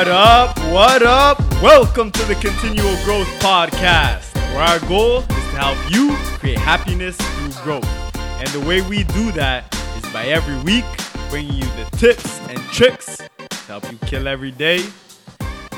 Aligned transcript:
What 0.00 0.08
up? 0.08 0.58
What 0.72 1.02
up? 1.02 1.38
Welcome 1.62 2.10
to 2.12 2.24
the 2.24 2.34
Continual 2.36 2.96
Growth 3.04 3.28
Podcast, 3.38 4.34
where 4.54 4.62
our 4.62 4.78
goal 4.88 5.18
is 5.18 5.26
to 5.26 5.34
help 5.34 5.92
you 5.92 6.16
create 6.38 6.56
happiness 6.56 7.18
through 7.18 7.62
growth. 7.62 8.16
And 8.16 8.48
the 8.48 8.60
way 8.66 8.80
we 8.80 9.04
do 9.04 9.30
that 9.32 9.76
is 9.98 10.10
by 10.10 10.24
every 10.28 10.56
week 10.62 10.86
bringing 11.28 11.52
you 11.52 11.66
the 11.76 11.86
tips 11.98 12.40
and 12.48 12.58
tricks 12.72 13.18
to 13.18 13.56
help 13.66 13.92
you 13.92 13.98
kill 14.06 14.26
every 14.26 14.52
day 14.52 14.82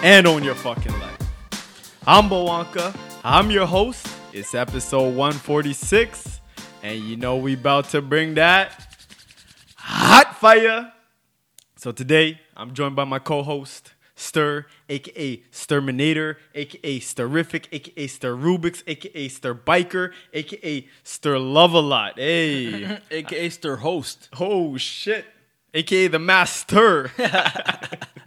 and 0.05 0.25
own 0.29 0.45
your 0.45 0.55
fucking 0.55 0.97
life. 1.01 1.19
I'm 2.07 2.29
Bwanka. 2.29 2.97
I'm 3.25 3.51
your 3.51 3.67
host. 3.67 4.07
It's 4.33 4.55
episode 4.55 5.17
146, 5.17 6.41
and 6.85 6.97
you 6.97 7.17
know 7.17 7.39
we 7.39 7.55
about 7.55 7.89
to 7.89 8.01
bring 8.01 8.35
that 8.35 8.87
hot 9.75 10.37
fire. 10.37 10.93
So 11.75 11.91
today 11.91 12.41
I'm 12.57 12.73
joined 12.73 12.95
by 12.95 13.03
my 13.03 13.19
co-host 13.19 13.92
Sturr, 14.23 14.67
aka 14.89 15.43
Stirminator, 15.51 16.37
aka 16.55 17.01
Stirrific, 17.01 17.67
aka 17.73 18.07
Stir 18.07 18.37
Rubix, 18.37 18.83
aka 18.87 19.29
Stir 19.29 19.55
Biker, 19.55 20.13
aka 20.33 20.87
Stir 21.03 21.39
Love 21.39 21.75
a 21.75 21.81
Lot. 21.81 22.19
Hey, 22.19 23.01
aka 23.11 23.49
Stir 23.49 23.77
Host. 23.77 24.29
oh 24.39 24.77
shit, 24.77 25.25
aka 25.75 26.07
the 26.07 26.21
Master. 26.21 27.11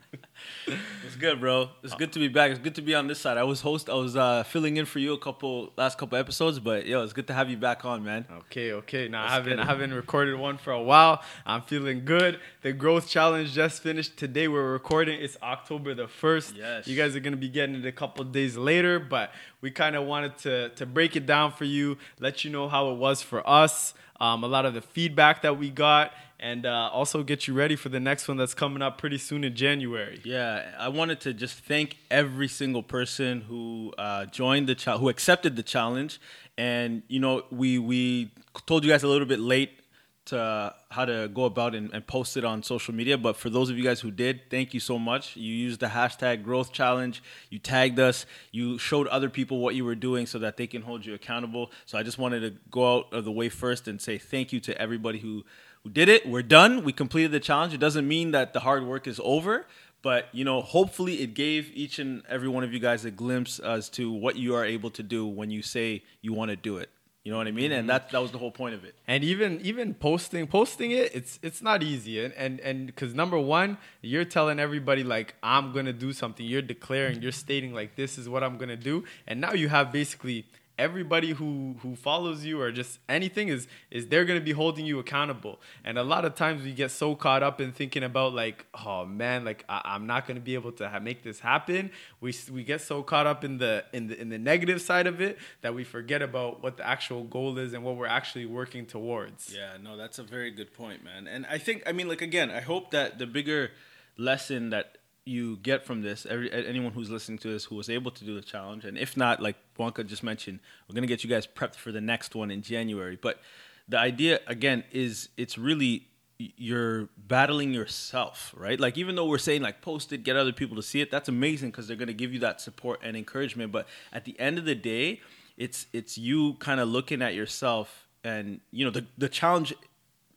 It's 1.16 1.22
good, 1.22 1.40
bro. 1.40 1.70
It's 1.82 1.96
good 1.96 2.12
to 2.12 2.20
be 2.20 2.28
back. 2.28 2.52
It's 2.52 2.60
good 2.60 2.76
to 2.76 2.82
be 2.82 2.94
on 2.94 3.08
this 3.08 3.22
side. 3.22 3.38
I 3.38 3.44
was 3.44 3.62
host. 3.62 3.90
I 3.90 3.94
was 3.94 4.18
uh, 4.18 4.44
filling 4.44 4.76
in 4.76 4.86
for 4.86 5.00
you 5.00 5.14
a 5.14 5.18
couple 5.18 5.72
last 5.78 5.98
couple 5.98 6.18
episodes, 6.18 6.60
but 6.60 6.86
yo, 6.86 7.06
it's 7.06 7.14
good 7.14 7.28
to 7.28 7.34
have 7.34 7.50
you 7.50 7.56
back 7.56 7.86
on, 7.86 8.04
man. 8.04 8.26
Okay, 8.40 8.74
okay. 8.74 9.08
Now 9.08 9.24
I 9.24 9.30
haven't 9.30 9.58
I 9.58 9.64
haven't 9.64 9.94
recorded 9.94 10.38
one 10.38 10.58
for 10.58 10.72
a 10.74 10.82
while. 10.82 11.24
I'm 11.46 11.62
feeling 11.62 12.04
good. 12.04 12.42
The 12.64 12.74
growth 12.74 13.08
challenge 13.08 13.54
just 13.54 13.82
finished 13.82 14.18
today. 14.18 14.50
We're 14.50 14.74
recording. 14.74 15.22
It's 15.22 15.38
October 15.42 15.94
the 15.94 16.10
first. 16.10 16.54
Yes. 16.54 16.86
You 16.86 16.98
guys 16.98 17.16
are 17.16 17.22
gonna 17.22 17.38
be 17.38 17.48
getting 17.48 17.76
it 17.76 17.86
a 17.86 17.94
couple 17.94 18.26
days 18.26 18.58
later, 18.58 19.00
but 19.00 19.32
we 19.62 19.72
kind 19.72 19.96
of 19.96 20.04
wanted 20.04 20.38
to 20.40 20.68
to 20.72 20.86
break 20.86 21.16
it 21.16 21.26
down 21.26 21.54
for 21.54 21.64
you, 21.64 21.98
let 22.20 22.44
you 22.44 22.52
know 22.52 22.68
how 22.68 22.92
it 22.92 22.98
was 22.98 23.22
for 23.22 23.42
us, 23.50 23.94
um, 24.20 24.44
a 24.44 24.48
lot 24.48 24.66
of 24.66 24.74
the 24.74 24.82
feedback 24.82 25.44
that 25.44 25.58
we 25.58 25.70
got, 25.70 26.12
and 26.40 26.66
uh, 26.66 26.90
also 26.92 27.24
get 27.24 27.48
you 27.48 27.54
ready 27.54 27.76
for 27.76 27.90
the 27.90 28.00
next 28.00 28.28
one 28.28 28.38
that's 28.38 28.54
coming 28.54 28.82
up 28.82 28.98
pretty 28.98 29.18
soon 29.18 29.44
in 29.44 29.56
January. 29.56 30.22
Yeah, 30.24 30.72
I 30.78 30.90
wanted 30.90 31.22
to 31.22 31.34
just 31.34 31.60
thank 31.60 31.98
every 32.12 32.48
single 32.48 32.84
person 32.84 33.42
who 33.42 33.94
uh, 33.98 34.26
joined 34.26 34.68
the 34.68 34.98
who 34.98 35.10
accepted 35.10 35.56
the 35.56 35.64
challenge, 35.64 36.20
and 36.58 37.04
you 37.08 37.20
know, 37.20 37.44
we 37.52 37.80
we 37.80 38.32
told 38.66 38.84
you 38.84 38.92
guys 38.92 39.04
a 39.04 39.08
little 39.08 39.28
bit 39.28 39.40
late 39.40 39.82
to 40.26 40.74
how 40.90 41.06
to 41.06 41.30
go 41.34 41.46
about 41.46 41.76
and, 41.76 41.94
and 41.94 42.06
post 42.06 42.36
it 42.36 42.44
on 42.44 42.64
social 42.64 42.94
media. 42.94 43.18
But 43.18 43.38
for 43.38 43.50
those 43.50 43.70
of 43.70 43.78
you 43.78 43.84
guys 43.84 44.02
who 44.02 44.12
did, 44.12 44.50
thank 44.50 44.74
you 44.74 44.80
so 44.80 44.98
much. 44.98 45.36
You 45.36 45.54
used 45.54 45.80
the 45.80 45.88
hashtag 45.88 46.44
growth 46.44 46.72
challenge. 46.72 47.22
You 47.50 47.60
tagged 47.60 48.00
us. 48.00 48.26
You 48.52 48.78
showed 48.78 49.08
other 49.08 49.30
people 49.30 49.60
what 49.60 49.76
you 49.76 49.86
were 49.86 49.96
doing 49.96 50.26
so 50.26 50.40
that 50.40 50.58
they 50.58 50.68
can 50.68 50.82
hold 50.82 51.06
you 51.06 51.14
accountable. 51.14 51.72
So 51.86 51.98
I 51.98 52.04
just 52.04 52.18
wanted 52.18 52.40
to 52.42 52.60
go 52.72 52.98
out 52.98 53.14
of 53.14 53.24
the 53.24 53.32
way 53.32 53.50
first 53.50 53.88
and 53.88 54.02
say 54.02 54.18
thank 54.18 54.52
you 54.52 54.60
to 54.62 54.82
everybody 54.82 55.20
who 55.20 55.46
who 55.86 55.92
did 55.92 56.10
it. 56.10 56.28
We're 56.28 56.42
done. 56.42 56.84
We 56.84 56.92
completed 56.92 57.32
the 57.32 57.40
challenge. 57.40 57.74
It 57.74 57.80
doesn't 57.80 58.08
mean 58.08 58.32
that 58.32 58.54
the 58.54 58.62
hard 58.62 58.86
work 58.86 59.06
is 59.06 59.22
over, 59.24 59.68
but 60.02 60.28
you 60.34 60.44
know, 60.44 60.62
hopefully 60.62 61.22
it 61.22 61.36
gave 61.36 61.72
each 61.76 62.00
and 62.00 62.24
every 62.28 62.50
one 62.50 62.64
of 62.64 62.74
you 62.74 62.80
guys 62.80 63.06
a 63.06 63.12
glimpse 63.12 63.60
as 63.60 63.88
to 63.92 64.12
what 64.12 64.36
you 64.36 64.56
are 64.56 64.66
able 64.66 64.90
to 64.90 65.04
do 65.04 65.28
when 65.28 65.52
you 65.52 65.62
say 65.62 66.02
you 66.22 66.34
want 66.34 66.50
to 66.50 66.58
do 66.58 66.78
it. 66.78 66.90
You 67.24 67.32
know 67.32 67.38
what 67.38 67.48
I 67.48 67.52
mean? 67.52 67.72
And 67.72 67.82
mm-hmm. 67.82 67.88
that 67.88 68.10
that 68.12 68.22
was 68.22 68.32
the 68.32 68.40
whole 68.40 68.52
point 68.52 68.74
of 68.74 68.84
it. 68.84 68.96
and 69.08 69.24
even 69.24 69.62
even 69.62 69.94
posting 69.94 70.48
posting 70.48 70.92
it 70.92 71.14
it's 71.16 71.40
it's 71.42 71.62
not 71.62 71.82
easy 71.84 72.24
and 72.24 72.34
and 72.34 72.60
and 72.60 72.88
because 72.88 73.14
number 73.14 73.40
one 73.40 73.78
you're 74.02 74.26
telling 74.26 74.60
everybody 74.60 75.04
like 75.04 75.34
i'm 75.42 75.72
gonna 75.72 75.94
do 75.94 76.14
something 76.14 76.46
you're 76.46 76.62
declaring 76.62 77.22
you're 77.24 77.32
stating 77.32 77.74
like 77.74 77.96
this 77.96 78.18
is 78.20 78.30
what 78.30 78.44
i'm 78.44 78.58
gonna 78.58 78.76
do 78.76 79.04
and 79.26 79.42
now 79.42 79.54
you 79.54 79.70
have 79.70 79.92
basically 79.92 80.46
everybody 80.78 81.32
who 81.32 81.76
who 81.82 81.96
follows 81.96 82.46
you 82.46 82.62
or 82.62 82.72
just 82.72 83.00
anything 83.08 83.48
is 83.48 83.68
is 83.92 84.08
they're 84.08 84.26
gonna 84.26 84.42
be 84.42 84.52
holding 84.52 84.86
you 84.86 85.00
accountable. 85.00 85.60
And 85.84 85.98
a 85.98 86.04
lot 86.04 86.26
of 86.26 86.36
times 86.36 86.64
we 86.64 86.74
get 86.74 86.92
so 86.92 87.16
caught 87.16 87.44
up 87.44 87.62
in 87.62 87.72
thinking 87.72 88.04
about 88.04 88.34
like 88.34 88.66
oh 88.86 89.06
man 89.06 89.46
like 89.46 89.64
I, 89.70 89.82
i'm 89.86 90.06
not 90.08 90.28
gonna 90.28 90.40
be 90.40 90.54
able 90.56 90.72
to 90.74 90.90
ha- 90.90 91.00
make 91.00 91.24
this 91.24 91.40
happen. 91.40 91.92
We 92.22 92.34
we 92.52 92.64
get 92.64 92.82
so 92.82 93.04
caught 93.04 93.28
up 93.28 93.44
in 93.44 93.58
the 93.58 93.86
in 93.94 94.08
the 94.08 94.20
in 94.20 94.30
the 94.30 94.40
negative 94.40 94.82
side 94.82 95.08
of 95.08 95.22
it 95.22 95.38
that 95.62 95.74
we 95.74 95.84
forget 95.84 96.22
about 96.22 96.62
what 96.62 96.78
the 96.78 96.88
actual 96.88 97.24
goal 97.24 97.58
is 97.58 97.74
and 97.74 97.84
what 97.84 97.96
we're 97.96 98.08
actually 98.08 98.46
working 98.46 98.86
towards. 98.86 99.54
Yeah, 99.54 99.78
no, 99.82 99.98
that's 99.98 100.20
a 100.20 100.24
very 100.24 100.52
good 100.52 100.74
point, 100.74 101.04
man. 101.04 101.28
And 101.28 101.46
I 101.46 101.58
think, 101.58 101.84
I 101.86 101.92
mean, 101.92 102.08
like 102.08 102.22
again, 102.22 102.52
I 102.52 102.62
hope 102.62 102.92
that 102.92 103.20
the 103.20 103.28
bigger 103.28 103.72
lesson 104.18 104.70
that 104.70 104.95
you 105.26 105.58
get 105.58 105.84
from 105.84 106.02
this, 106.02 106.26
every 106.28 106.52
anyone 106.52 106.94
who's 106.94 107.10
listening 107.10 107.40
to 107.40 107.48
this 107.48 107.66
who 107.66 107.76
was 107.76 107.90
able 107.90 108.12
to 108.12 108.24
do 108.24 108.36
the 108.36 108.42
challenge, 108.42 108.86
and 108.86 108.98
if 108.98 109.18
not, 109.18 109.42
like 109.42 109.56
Bwanka 109.78 110.06
just 110.06 110.24
mentioned, 110.24 110.60
we're 110.88 110.94
gonna 110.94 111.08
get 111.08 111.24
you 111.24 111.30
guys 111.30 111.48
prepped 111.48 111.76
for 111.76 111.92
the 111.92 112.02
next 112.02 112.36
one 112.36 112.52
in 112.52 112.62
January. 112.62 113.18
But 113.20 113.42
the 113.90 113.98
idea 113.98 114.40
again 114.48 114.84
is 114.92 115.30
it's 115.36 115.58
really 115.58 116.08
you're 116.38 117.10
battling 117.18 117.74
yourself, 117.74 118.54
right? 118.58 118.80
Like 118.80 118.98
even 118.98 119.16
though 119.16 119.26
we're 119.26 119.38
saying 119.38 119.62
like 119.62 119.82
post 119.82 120.14
it, 120.14 120.24
get 120.24 120.36
other 120.36 120.54
people 120.54 120.76
to 120.76 120.84
see 120.84 121.02
it, 121.02 121.10
that's 121.10 121.30
amazing 121.30 121.72
because 121.72 121.88
they're 121.88 121.98
gonna 121.98 122.14
give 122.14 122.32
you 122.32 122.40
that 122.40 122.62
support 122.62 123.00
and 123.04 123.18
encouragement. 123.18 123.72
But 123.72 123.88
at 124.14 124.26
the 124.26 124.40
end 124.40 124.60
of 124.60 124.66
the 124.66 124.76
day, 124.76 125.22
it's 125.58 125.88
it's 125.92 126.18
you 126.18 126.54
kind 126.56 126.80
of 126.80 126.88
looking 126.90 127.22
at 127.22 127.34
yourself 127.34 128.08
and 128.24 128.60
you 128.72 128.86
know 128.86 128.92
the 128.92 129.06
the 129.18 129.30
challenge 129.30 129.74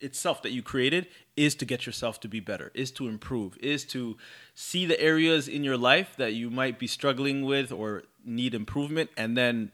itself 0.01 0.43
that 0.43 0.51
you 0.51 0.63
created 0.63 1.07
is 1.37 1.55
to 1.57 1.65
get 1.65 1.87
yourself 1.87 2.21
to 2.21 2.29
be 2.29 2.41
better, 2.41 2.71
is 2.75 2.91
to 2.93 3.09
improve, 3.09 3.57
is 3.59 3.85
to 3.85 4.17
see 4.55 4.87
the 4.87 5.01
areas 5.01 5.49
in 5.49 5.65
your 5.65 5.77
life 5.77 6.15
that 6.17 6.35
you 6.35 6.51
might 6.51 6.79
be 6.79 6.87
struggling 6.87 7.45
with 7.45 7.73
or 7.73 8.03
need 8.25 8.55
improvement 8.55 9.11
and 9.17 9.37
then 9.37 9.71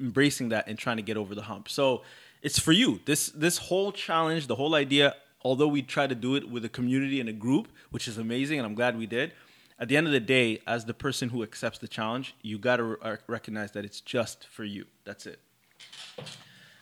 embracing 0.00 0.48
that 0.50 0.66
and 0.68 0.78
trying 0.78 0.96
to 0.96 1.02
get 1.02 1.16
over 1.16 1.34
the 1.34 1.42
hump. 1.42 1.68
So 1.68 2.02
it's 2.42 2.58
for 2.58 2.72
you. 2.72 3.00
This 3.04 3.28
this 3.28 3.58
whole 3.58 3.92
challenge, 3.92 4.46
the 4.46 4.54
whole 4.54 4.74
idea, 4.74 5.14
although 5.42 5.68
we 5.68 5.82
try 5.82 6.06
to 6.06 6.14
do 6.14 6.34
it 6.36 6.48
with 6.50 6.64
a 6.64 6.68
community 6.68 7.20
and 7.20 7.28
a 7.28 7.32
group, 7.32 7.68
which 7.90 8.08
is 8.08 8.18
amazing 8.18 8.58
and 8.58 8.66
I'm 8.66 8.74
glad 8.74 8.96
we 8.96 9.06
did. 9.06 9.32
At 9.78 9.88
the 9.88 9.96
end 9.96 10.06
of 10.06 10.12
the 10.12 10.20
day, 10.20 10.62
as 10.66 10.86
the 10.86 10.94
person 10.94 11.28
who 11.28 11.42
accepts 11.42 11.78
the 11.78 11.88
challenge, 11.88 12.34
you 12.40 12.58
got 12.58 12.76
to 12.76 12.84
re- 12.84 13.16
recognize 13.26 13.72
that 13.72 13.84
it's 13.84 14.00
just 14.00 14.46
for 14.46 14.64
you. 14.64 14.86
That's 15.04 15.26
it. 15.26 15.38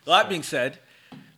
That 0.07 0.29
being 0.29 0.45
said, 0.45 0.79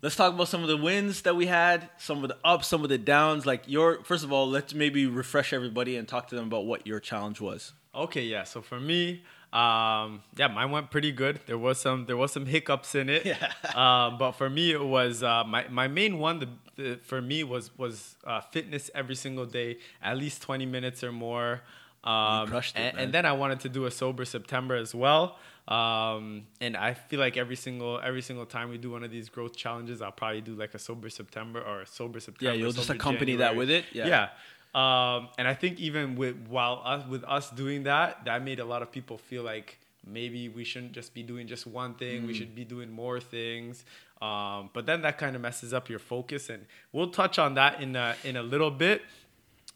let's 0.03 0.17
talk 0.17 0.35
about 0.35 0.49
some 0.49 0.63
of 0.63 0.69
the 0.69 0.77
wins 0.77 1.23
that 1.23 1.37
we 1.37 1.47
had, 1.47 1.89
some 1.99 2.23
of 2.23 2.29
the 2.29 2.37
ups, 2.45 2.69
some 2.69 2.83
of 2.83 2.89
the 2.89 2.99
downs. 2.99 3.47
Like 3.47 3.65
your, 3.67 4.03
first 4.05 4.25
of 4.25 4.33
all, 4.33 4.49
let's 4.49 4.75
maybe 4.75 5.07
refresh 5.07 5.53
everybody 5.53 5.97
and 5.97 6.07
talk 6.07 6.29
to 6.29 6.35
them 6.35 6.47
about 6.47 6.67
what 6.67 6.87
your 6.87 7.01
challenge 7.01 7.41
was. 7.41 7.73
Okay, 7.95 8.23
yeah. 8.23 8.45
So 8.45 8.61
for 8.61 8.79
me, 8.79 9.23
um, 9.53 10.23
yeah, 10.37 10.49
mine 10.49 10.71
went 10.71 10.91
pretty 10.91 11.13
good. 11.13 11.41
There 11.47 11.57
was 11.57 11.81
some 11.81 12.05
there 12.07 12.17
was 12.17 12.33
some 12.33 12.45
hiccups 12.47 12.95
in 12.95 13.09
it. 13.09 13.25
Yeah. 13.27 13.53
Um, 13.75 14.19
but 14.19 14.33
for 14.33 14.51
me, 14.51 14.73
it 14.73 14.85
was 14.85 15.23
uh, 15.23 15.45
my 15.45 15.67
my 15.69 15.89
main 15.89 16.19
one. 16.19 16.41
The, 16.41 16.49
the 16.77 17.01
for 17.03 17.23
me 17.23 17.43
was 17.43 17.77
was 17.79 18.17
uh, 18.25 18.41
fitness 18.41 18.91
every 18.95 19.15
single 19.15 19.47
day, 19.47 19.79
at 20.03 20.19
least 20.19 20.43
twenty 20.43 20.67
minutes 20.67 21.03
or 21.03 21.13
more. 21.13 21.63
Um, 22.05 22.49
crushed 22.49 22.77
it, 22.77 22.81
and, 22.81 22.97
man. 22.97 23.05
and 23.05 23.15
then 23.15 23.25
I 23.27 23.33
wanted 23.33 23.61
to 23.61 23.69
do 23.69 23.87
a 23.87 23.91
sober 23.91 24.25
September 24.25 24.77
as 24.77 24.95
well. 24.95 25.39
Um, 25.69 26.47
and 26.61 26.77
I 26.77 26.95
feel 26.95 27.19
like 27.19 27.37
every 27.37 27.57
single 27.57 28.01
every 28.03 28.23
single 28.23 28.47
time 28.47 28.69
we 28.69 28.79
do 28.79 28.91
one 28.91 29.03
of 29.03 29.11
these 29.11 29.29
growth 29.29 29.57
challenges, 29.57 30.01
I'll 30.01 30.13
probably 30.13 30.41
do 30.41 30.55
like 30.55 30.75
a 30.75 30.79
sober 30.79 31.11
September 31.11 31.61
or 31.61 31.83
a 31.83 31.87
sober 31.87 32.21
September. 32.21 32.53
Yeah, 32.53 32.59
you'll 32.59 32.73
just 32.73 32.91
accompany 32.91 33.37
that 33.37 33.57
with 33.57 33.71
it? 33.71 33.85
Yeah. 33.93 34.07
Yeah. 34.07 34.29
Um, 34.75 35.29
and 35.39 35.49
I 35.49 35.55
think 35.55 35.81
even 35.81 36.17
with 36.17 36.37
while 36.49 36.83
us 36.85 37.07
with 37.09 37.25
us 37.25 37.51
doing 37.51 37.85
that, 37.85 38.25
that 38.27 38.45
made 38.45 38.61
a 38.61 38.65
lot 38.65 38.83
of 38.83 38.93
people 38.93 39.19
feel 39.19 39.43
like 39.43 39.79
maybe 40.07 40.49
we 40.49 40.65
shouldn't 40.65 40.93
just 40.93 41.15
be 41.15 41.23
doing 41.23 41.47
just 41.47 41.67
one 41.67 41.95
thing. 41.95 42.23
Mm. 42.23 42.27
We 42.29 42.35
should 42.35 42.55
be 42.55 42.65
doing 42.65 42.91
more 42.91 43.19
things. 43.19 43.85
Um, 44.23 44.71
but 44.73 44.87
then 44.87 45.03
that 45.03 45.19
kind 45.19 45.37
of 45.37 45.43
messes 45.43 45.75
up 45.75 45.91
your 45.91 45.99
focus, 45.99 46.49
and 46.49 46.65
we'll 46.93 47.11
touch 47.11 47.39
on 47.39 47.55
that 47.55 47.83
in 47.83 47.97
a, 47.97 48.15
in 48.25 48.37
a 48.37 48.43
little 48.43 48.71
bit. 48.71 49.03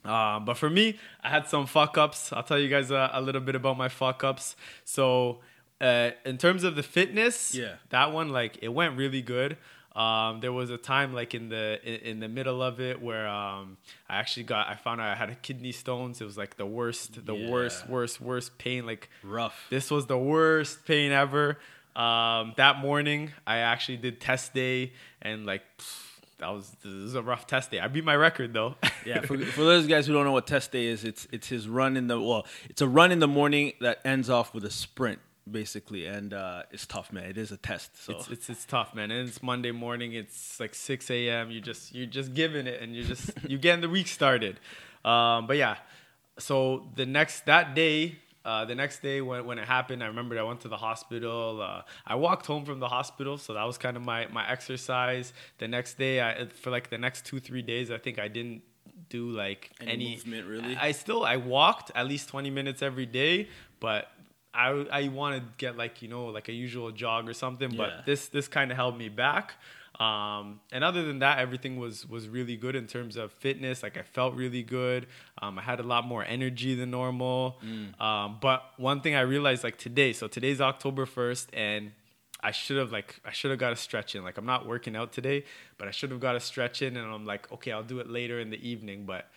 Um, 0.05 0.47
but 0.47 0.57
for 0.57 0.71
me, 0.71 0.99
I 1.23 1.29
had 1.29 1.47
some 1.47 1.67
fuck 1.67 1.99
ups. 1.99 2.33
I'll 2.33 2.43
tell 2.43 2.59
you 2.59 2.69
guys 2.69 2.91
a, 2.91 3.11
a 3.13 3.21
little 3.21 3.43
bit 3.43 3.55
about 3.55 3.77
my 3.77 3.89
fuck 3.89 4.25
ups. 4.25 4.57
So, 4.85 5.41
uh, 5.81 6.11
in 6.25 6.39
terms 6.39 6.65
of 6.65 6.77
the 6.77 6.83
fitness, 6.83 7.55
Yeah. 7.55 7.75
that 7.91 8.13
one 8.13 8.29
like 8.31 8.59
it 8.63 8.69
went 8.69 8.97
really 8.97 9.23
good. 9.23 9.57
Um, 9.97 10.39
there 10.41 10.53
was 10.53 10.71
a 10.71 10.77
time 10.79 11.13
like 11.15 11.35
in 11.35 11.49
the 11.49 11.81
in, 11.83 11.95
in 12.13 12.21
the 12.21 12.29
middle 12.29 12.63
of 12.63 12.81
it 12.81 13.03
where 13.03 13.27
um, 13.27 13.77
I 14.09 14.17
actually 14.19 14.45
got 14.45 14.69
I 14.69 14.77
found 14.77 15.01
out 15.01 15.09
I 15.09 15.15
had 15.17 15.31
a 15.31 15.35
kidney 15.35 15.73
stones. 15.73 16.21
It 16.21 16.25
was 16.25 16.39
like 16.39 16.57
the 16.57 16.67
worst, 16.67 17.27
the 17.27 17.35
worst, 17.35 17.85
Yeah. 17.87 17.93
worst, 17.93 18.21
worst 18.21 18.57
pain. 18.59 18.87
Like 18.87 19.09
Rough. 19.25 19.67
this 19.69 19.91
was 19.91 20.07
the 20.07 20.17
worst 20.19 20.85
pain 20.87 21.11
ever. 21.11 21.59
Um, 21.97 22.55
that 22.57 22.79
morning, 22.79 23.33
I 23.47 23.59
actually 23.59 23.97
did 23.97 24.21
test 24.21 24.55
day, 24.55 24.93
and 25.23 25.45
like 25.45 25.63
pff, 25.79 26.07
that 26.39 26.51
was 26.51 26.71
this 26.85 26.93
was 26.93 27.15
a 27.17 27.23
rough 27.23 27.49
test 27.49 27.73
day. 27.73 27.81
I 27.81 27.89
beat 27.89 28.05
my 28.05 28.15
record 28.17 28.53
though. 28.53 28.77
Yeah, 29.07 29.23
for, 29.23 29.39
for 29.57 29.63
those 29.65 29.87
guys 29.87 30.07
who 30.07 30.13
don't 30.13 30.25
know 30.25 30.33
what 30.33 30.47
test 30.47 30.71
day 30.73 30.85
is, 30.87 31.05
it's 31.05 31.27
it's 31.33 31.49
his 31.49 31.67
run 31.67 31.97
in 31.97 32.07
the 32.07 32.21
well, 32.21 32.47
it's 32.69 32.81
a 32.83 32.87
run 32.87 33.11
in 33.11 33.19
the 33.19 33.27
morning 33.27 33.73
that 33.81 33.99
ends 34.05 34.29
off 34.31 34.55
with 34.55 34.65
a 34.67 34.71
sprint 34.71 35.19
basically, 35.51 36.07
and 36.07 36.33
uh, 36.33 36.63
it's 36.71 36.87
tough, 36.87 37.13
man. 37.13 37.25
It 37.25 37.39
is 37.39 37.53
a 37.53 37.57
test, 37.57 38.03
so 38.03 38.13
It's, 38.15 38.29
it's 38.29 38.51
it's 38.51 38.65
tough, 38.65 38.95
man. 38.95 39.11
And 39.11 39.29
it's 39.29 39.43
Monday 39.43 39.71
morning. 39.73 40.13
It's 40.13 40.59
like 40.59 40.75
six 40.75 41.11
a.m. 41.11 41.51
You 41.51 41.61
just 41.61 41.95
you're 41.95 42.07
just 42.07 42.35
giving 42.35 42.67
it, 42.67 42.81
and 42.83 42.95
you're 42.95 43.05
just 43.05 43.31
you 43.49 43.59
getting 43.59 43.81
the 43.81 43.89
week 43.89 44.09
started. 44.09 44.59
Um, 45.05 45.47
but 45.47 45.57
yeah, 45.57 45.77
so 46.39 46.89
the 46.95 47.07
next 47.07 47.47
that 47.47 47.75
day, 47.75 48.17
uh, 48.45 48.65
the 48.65 48.75
next 48.75 49.03
day 49.03 49.21
when, 49.21 49.45
when 49.45 49.59
it 49.59 49.67
happened, 49.67 50.03
I 50.03 50.07
remember 50.07 50.39
I 50.39 50.43
went 50.43 50.61
to 50.63 50.69
the 50.69 50.77
hospital. 50.77 51.61
Uh, 51.63 51.83
I 52.07 52.15
walked 52.15 52.47
home 52.47 52.65
from 52.65 52.81
the 52.81 52.89
hospital, 52.89 53.39
so 53.39 53.55
that 53.55 53.65
was 53.65 53.79
kind 53.79 53.97
of 53.97 54.03
my 54.03 54.27
my 54.29 54.49
exercise. 54.49 55.33
The 55.59 55.69
next 55.69 55.99
day, 55.99 56.21
I 56.21 56.47
for 56.47 56.71
like 56.71 56.91
the 56.91 56.99
next 56.99 57.27
two 57.27 57.41
three 57.41 57.63
days, 57.63 57.91
I 57.91 57.99
think 57.99 58.19
I 58.19 58.29
didn't 58.29 58.63
do 59.09 59.31
like 59.31 59.71
Any 59.81 59.93
any, 59.93 60.11
movement, 60.17 60.47
really? 60.47 60.77
I 60.77 60.93
still 60.93 61.25
I 61.25 61.37
walked 61.37 61.91
at 61.95 62.07
least 62.07 62.29
twenty 62.29 62.51
minutes 62.51 62.83
every 62.83 63.07
day, 63.07 63.49
but. 63.81 64.09
I, 64.53 64.69
I 64.91 65.09
want 65.09 65.37
to 65.37 65.43
get 65.59 65.77
like 65.77 66.03
you 66.03 66.09
know 66.09 66.27
like 66.27 66.49
a 66.49 66.53
usual 66.53 66.91
jog 66.91 67.29
or 67.29 67.35
something, 67.35 67.71
Yeah. 67.71 67.77
but 67.79 68.07
this 68.07 68.29
this 68.29 68.49
kind 68.49 68.71
of 68.71 68.77
held 68.77 68.97
me 68.99 69.09
back. 69.09 69.55
Um, 69.99 70.61
and 70.73 70.83
other 70.83 71.03
than 71.05 71.19
that, 71.19 71.39
everything 71.41 71.77
was 71.79 72.09
was 72.09 72.27
really 72.29 72.57
good 72.57 72.75
in 72.75 72.87
terms 72.87 73.17
of 73.17 73.33
fitness. 73.33 73.83
Like 73.83 73.97
I 73.99 74.03
felt 74.03 74.35
really 74.35 74.63
good. 74.63 75.07
Um, 75.43 75.59
I 75.59 75.63
had 75.63 75.79
a 75.79 75.83
lot 75.83 76.07
more 76.07 76.25
energy 76.25 76.75
than 76.75 76.91
normal. 76.91 77.59
Um, 78.01 78.39
but 78.41 78.63
one 78.79 79.03
thing 79.03 79.15
I 79.15 79.21
realized 79.21 79.63
like 79.63 79.77
today, 79.77 80.13
so 80.15 80.27
today's 80.27 80.61
October 80.61 81.05
first, 81.07 81.51
and 81.53 81.93
I 82.43 82.51
should 82.51 82.79
have 82.79 82.91
like 82.93 83.21
I 83.27 83.33
should 83.33 83.51
have 83.51 83.61
got 83.61 83.73
a 83.75 83.77
stretch 83.77 84.15
in. 84.15 84.25
Like 84.25 84.39
I'm 84.39 84.47
not 84.47 84.67
working 84.67 84.97
out 84.97 85.13
today, 85.13 85.45
but 85.77 85.87
I 85.87 85.91
should 85.91 86.11
have 86.11 86.21
got 86.21 86.35
a 86.35 86.41
stretch 86.41 86.81
in, 86.81 86.97
and 86.97 87.07
I'm 87.07 87.27
like, 87.27 87.53
okay, 87.53 87.71
I'll 87.71 87.83
do 87.85 87.99
it 88.01 88.09
later 88.09 88.41
in 88.41 88.49
the 88.49 88.67
evening. 88.67 89.05
But 89.05 89.29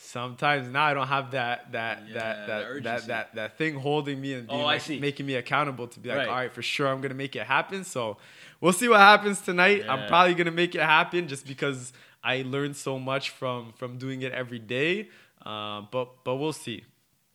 sometimes 0.00 0.68
now 0.68 0.84
I 0.84 0.94
don't 0.94 1.06
have 1.08 1.32
that 1.32 1.72
that 1.72 2.02
Yeah, 2.08 2.14
that 2.14 2.46
that, 2.46 2.82
that 2.82 3.06
that 3.06 3.34
that 3.34 3.58
thing 3.58 3.74
holding 3.74 4.20
me 4.20 4.34
and 4.34 4.46
being 4.48 4.60
Oh, 4.60 4.64
like, 4.64 4.88
making 4.88 5.26
me 5.26 5.34
accountable 5.34 5.88
to 5.88 6.00
be 6.00 6.08
like, 6.08 6.18
Right. 6.18 6.28
all 6.28 6.34
right, 6.34 6.52
for 6.52 6.62
sure, 6.62 6.86
I'm 6.88 7.00
gonna 7.00 7.14
make 7.14 7.34
it 7.36 7.46
happen. 7.46 7.84
So 7.84 8.16
we'll 8.60 8.72
see 8.72 8.88
what 8.88 9.00
happens 9.00 9.40
tonight. 9.40 9.82
Yeah. 9.84 9.92
I'm 9.92 10.08
probably 10.08 10.34
gonna 10.34 10.50
make 10.50 10.74
it 10.74 10.80
happen 10.82 11.28
just 11.28 11.46
because 11.46 11.92
I 12.22 12.42
learned 12.42 12.76
so 12.76 12.98
much 12.98 13.30
from 13.30 13.72
from 13.72 13.98
doing 13.98 14.22
it 14.22 14.32
every 14.32 14.58
day. 14.58 15.08
Uh, 15.44 15.82
but 15.90 16.24
but 16.24 16.36
we'll 16.36 16.52
see. 16.52 16.84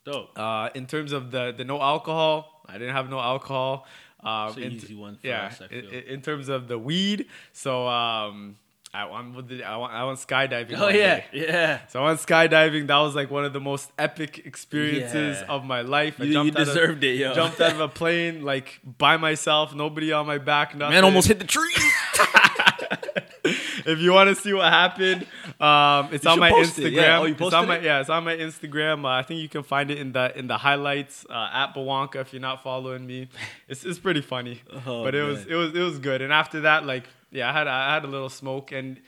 Dope. 0.05 0.37
Uh, 0.37 0.69
in 0.75 0.85
terms 0.87 1.11
of 1.11 1.31
the 1.31 1.53
the 1.55 1.63
no 1.63 1.81
alcohol, 1.81 2.61
I 2.67 2.73
didn't 2.73 2.95
have 2.95 3.09
no 3.09 3.19
alcohol. 3.19 3.87
Um, 4.23 4.47
It's 4.49 4.57
an 4.57 4.63
in- 4.63 4.71
easy 4.73 4.95
one 4.95 5.17
for 5.17 5.27
yeah, 5.27 5.47
us, 5.47 5.61
in, 5.69 6.21
in 6.23 6.37
with 6.37 6.45
the 6.45 6.59
the 6.59 6.79
weed, 6.79 7.27
so 7.51 7.87
um, 7.87 8.55
I 8.95 9.05
the, 9.47 9.63
I 9.63 9.77
went, 9.77 9.91
I 9.93 10.03
went 10.03 10.19
skydiving. 10.19 10.77
Oh 10.77 10.87
yeah, 10.89 11.15
day. 11.21 11.25
yeah. 11.33 11.87
So 11.87 12.01
I 12.03 12.05
went 12.07 12.19
skydiving. 12.19 12.85
That 12.87 12.97
was 12.97 13.15
like 13.15 13.31
one 13.31 13.43
of 13.43 13.51
the 13.51 13.59
most 13.59 13.91
epic 13.97 14.43
experiences 14.45 15.39
Yeah. 15.41 15.47
of 15.53 15.65
my 15.65 15.81
life. 15.81 16.17
I 16.19 16.25
You- 16.25 16.31
you 16.33 16.39
out 16.41 16.47
of- 16.47 16.55
deserved 16.55 17.03
it, 17.03 17.15
yo. 17.17 17.33
Jumped 17.33 17.59
out 17.59 17.71
of 17.71 17.79
a 17.79 17.87
plane 17.87 18.43
like 18.43 18.79
by 18.97 19.17
myself, 19.17 19.73
nobody 19.73 20.11
on 20.11 20.27
my 20.27 20.37
back. 20.37 20.75
Nothing. 20.75 20.93
Man 20.93 21.03
almost 21.05 21.27
hit 21.27 21.39
the 21.39 21.45
tree. 21.47 21.73
if 23.85 23.99
you 23.99 24.11
want 24.13 24.29
to 24.29 24.35
see 24.35 24.53
what 24.53 24.71
happened, 24.71 25.25
um, 25.59 26.09
it's 26.13 26.25
You 26.25 26.31
on 26.31 26.39
my 26.39 26.49
it, 26.49 26.53
Instagram. 26.53 26.91
yeah. 26.93 27.19
Oh, 27.19 27.25
you 27.25 27.35
it's 27.39 27.53
on 27.53 27.67
my 27.67 27.77
it? 27.77 27.83
yeah, 27.83 27.99
it's 28.01 28.09
on 28.09 28.23
my 28.23 28.35
Instagram. 28.35 29.05
Uh, 29.05 29.09
I 29.09 29.23
think 29.23 29.41
you 29.41 29.49
can 29.49 29.63
find 29.63 29.89
it 29.91 29.97
in 29.97 30.11
the 30.11 30.37
in 30.37 30.47
the 30.47 30.57
highlights 30.57 31.25
uh, 31.29 31.49
at 31.53 31.73
Bwanka 31.75 32.17
if 32.17 32.33
you're 32.33 32.41
not 32.41 32.63
following 32.63 33.05
me. 33.05 33.29
It's 33.67 33.85
it's 33.85 33.99
pretty 33.99 34.21
funny, 34.21 34.61
Oh, 34.85 35.03
but 35.03 35.15
it 35.15 35.23
was 35.23 35.45
it 35.45 35.55
was 35.55 35.73
it 35.75 35.81
was 35.81 35.99
good. 35.99 36.21
And 36.21 36.31
after 36.33 36.61
that, 36.61 36.85
like 36.85 37.05
yeah, 37.31 37.49
I 37.49 37.53
had 37.53 37.67
I 37.67 37.93
had 37.93 38.03
a 38.03 38.07
little 38.07 38.29
smoke 38.29 38.71
and. 38.71 38.99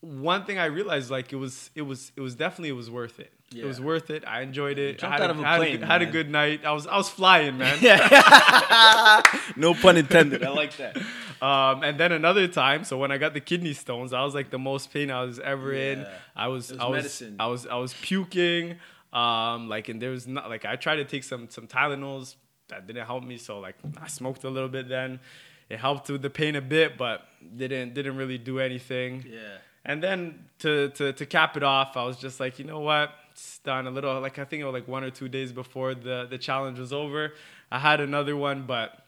One 0.00 0.44
thing 0.44 0.58
I 0.58 0.66
realized, 0.66 1.10
like 1.10 1.32
it 1.32 1.36
was, 1.36 1.70
it 1.74 1.82
was, 1.82 2.12
it 2.16 2.20
was 2.20 2.34
definitely, 2.34 2.68
it 2.68 2.72
was 2.76 2.90
worth 2.90 3.18
it. 3.18 3.32
It 3.54 3.64
was 3.64 3.80
worth 3.80 4.10
it. 4.10 4.24
I 4.26 4.42
enjoyed 4.42 4.78
it. 4.78 4.98
jumped 4.98 5.18
I 5.18 5.22
had, 5.22 5.30
out 5.30 5.36
a, 5.36 5.38
of 5.38 5.40
a 5.40 5.44
had, 5.44 5.56
plane, 5.56 5.80
good, 5.80 5.86
had 5.86 6.02
a 6.02 6.06
good 6.06 6.30
night. 6.30 6.64
I 6.64 6.72
was, 6.72 6.86
I 6.86 6.96
was 6.96 7.08
flying, 7.08 7.56
man. 7.56 7.78
no 9.56 9.72
pun 9.74 9.96
intended. 9.96 10.44
I 10.44 10.50
like 10.50 10.76
that. 10.76 10.96
Um, 11.40 11.84
and 11.84 12.00
then 12.00 12.10
another 12.10 12.48
time, 12.48 12.82
so 12.82 12.98
when 12.98 13.12
I 13.12 13.16
got 13.16 13.32
the 13.32 13.38
kidney 13.38 13.72
stones, 13.72 14.12
I 14.12 14.24
was 14.24 14.34
like 14.34 14.50
the 14.50 14.58
most 14.58 14.92
pain 14.92 15.08
I 15.08 15.22
was 15.22 15.38
ever 15.38 15.72
in. 15.72 16.04
I 16.34 16.48
was, 16.48 16.72
was 16.72 16.80
I 16.80 16.86
was, 16.88 16.96
medicine. 16.96 17.36
I 17.38 17.46
was, 17.46 17.64
I 17.64 17.76
was 17.76 17.94
puking. 17.94 18.74
Um, 19.12 19.68
like, 19.68 19.88
and 19.88 20.02
there 20.02 20.10
was 20.10 20.26
not 20.26 20.48
like 20.48 20.64
I 20.64 20.76
tried 20.76 20.96
to 20.96 21.04
take 21.04 21.24
some 21.24 21.48
some 21.48 21.66
Tylenols 21.66 22.34
that 22.68 22.86
didn't 22.86 23.06
help 23.06 23.24
me. 23.24 23.38
So 23.38 23.60
like 23.60 23.76
I 24.00 24.08
smoked 24.08 24.44
a 24.44 24.50
little 24.50 24.68
bit. 24.68 24.88
Then 24.88 25.20
it 25.68 25.78
helped 25.78 26.10
with 26.10 26.22
the 26.22 26.30
pain 26.30 26.56
a 26.56 26.60
bit, 26.60 26.98
but 26.98 27.22
didn't 27.56 27.94
didn't 27.94 28.16
really 28.16 28.38
do 28.38 28.58
anything. 28.58 29.24
Yeah. 29.28 29.58
And 29.88 30.02
then 30.02 30.44
to, 30.60 30.90
to 30.90 31.12
to 31.14 31.26
cap 31.26 31.56
it 31.56 31.62
off, 31.62 31.96
I 31.96 32.04
was 32.04 32.18
just 32.18 32.38
like, 32.38 32.58
you 32.58 32.66
know 32.66 32.80
what? 32.80 33.10
It's 33.32 33.58
done 33.60 33.86
a 33.86 33.90
little 33.90 34.20
like 34.20 34.38
I 34.38 34.44
think 34.44 34.60
it 34.60 34.66
was 34.66 34.74
like 34.74 34.86
one 34.86 35.02
or 35.02 35.10
two 35.10 35.28
days 35.28 35.50
before 35.50 35.94
the 35.94 36.26
the 36.28 36.38
challenge 36.38 36.78
was 36.78 36.92
over. 36.92 37.32
I 37.72 37.78
had 37.78 38.00
another 38.00 38.36
one, 38.36 38.64
but 38.66 39.02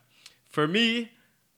for 0.48 0.66
me, 0.66 1.10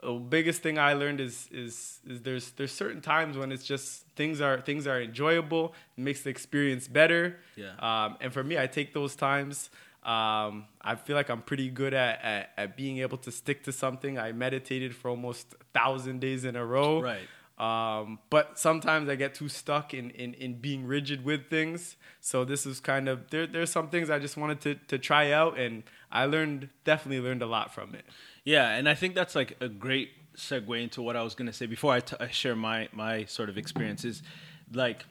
the 0.03 0.15
biggest 0.15 0.63
thing 0.63 0.77
I 0.77 0.95
learned 0.95 1.21
is 1.21 1.49
is 1.53 2.01
is 2.05 2.23
there's 2.23 2.51
there's 2.53 2.73
certain 2.73 3.01
times 3.01 3.39
when 3.39 3.53
it's 3.53 3.65
just 3.65 4.05
things 4.17 4.41
are 4.41 4.61
things 4.61 4.89
are 4.89 5.01
enjoyable, 5.01 5.73
it 5.97 6.01
makes 6.03 6.23
the 6.23 6.31
experience 6.31 6.89
better. 6.89 7.39
Yeah. 7.55 7.75
Um, 7.79 8.17
and 8.21 8.33
for 8.33 8.43
me, 8.43 8.59
I 8.59 8.67
take 8.67 8.93
those 8.93 9.15
times. 9.15 9.71
Um, 10.03 10.65
I 10.81 10.97
feel 10.97 11.15
like 11.15 11.31
I'm 11.31 11.43
pretty 11.43 11.71
good 11.71 11.95
at, 11.95 12.21
at, 12.25 12.51
at 12.57 12.77
being 12.77 12.99
able 12.99 13.19
to 13.19 13.31
stick 13.31 13.63
to 13.65 13.73
something. 13.73 14.19
I 14.19 14.33
meditated 14.33 14.97
for 14.97 15.11
almost 15.11 15.55
a 15.55 15.79
thousand 15.79 16.21
days 16.21 16.45
in 16.45 16.57
a 16.57 16.67
row. 16.67 17.01
Right. 17.01 17.21
Um, 17.63 18.19
but 18.29 18.59
sometimes 18.59 19.09
I 19.09 19.15
get 19.15 19.37
too 19.37 19.49
stuck 19.49 19.95
in, 19.95 20.11
in, 20.11 20.35
in 20.35 20.55
being 20.55 20.85
rigid 20.85 21.25
with 21.25 21.49
things. 21.49 21.97
So 22.21 22.45
this 22.45 22.67
is 22.67 22.81
kind 22.81 23.09
of 23.09 23.31
there. 23.31 23.47
There's 23.47 23.71
some 23.71 23.89
things 23.89 24.11
I 24.11 24.19
just 24.19 24.37
wanted 24.37 24.61
to, 24.63 24.75
to 24.89 24.99
try 24.99 25.31
out, 25.31 25.57
and 25.57 25.85
I 26.11 26.25
learned 26.25 26.71
definitely 26.83 27.21
learned 27.21 27.41
a 27.41 27.47
lot 27.47 27.73
from 27.73 27.95
it. 27.95 28.05
Yeah, 28.43 28.71
and 28.71 28.89
I 28.89 28.95
think 28.95 29.15
that's 29.15 29.37
like 29.37 29.57
a 29.61 29.69
great 29.69 30.11
segue 30.37 30.83
into 30.83 31.03
what 31.03 31.15
I 31.15 31.23
was 31.23 31.37
gonna 31.37 31.53
say 31.53 31.67
before 31.67 31.93
I, 31.93 32.01
t- 32.01 32.17
I 32.19 32.29
share 32.31 32.57
my 32.57 32.89
my 32.93 33.27
sort 33.27 33.49
of 33.49 33.57
experiences. 33.57 34.25
Like, 34.73 35.05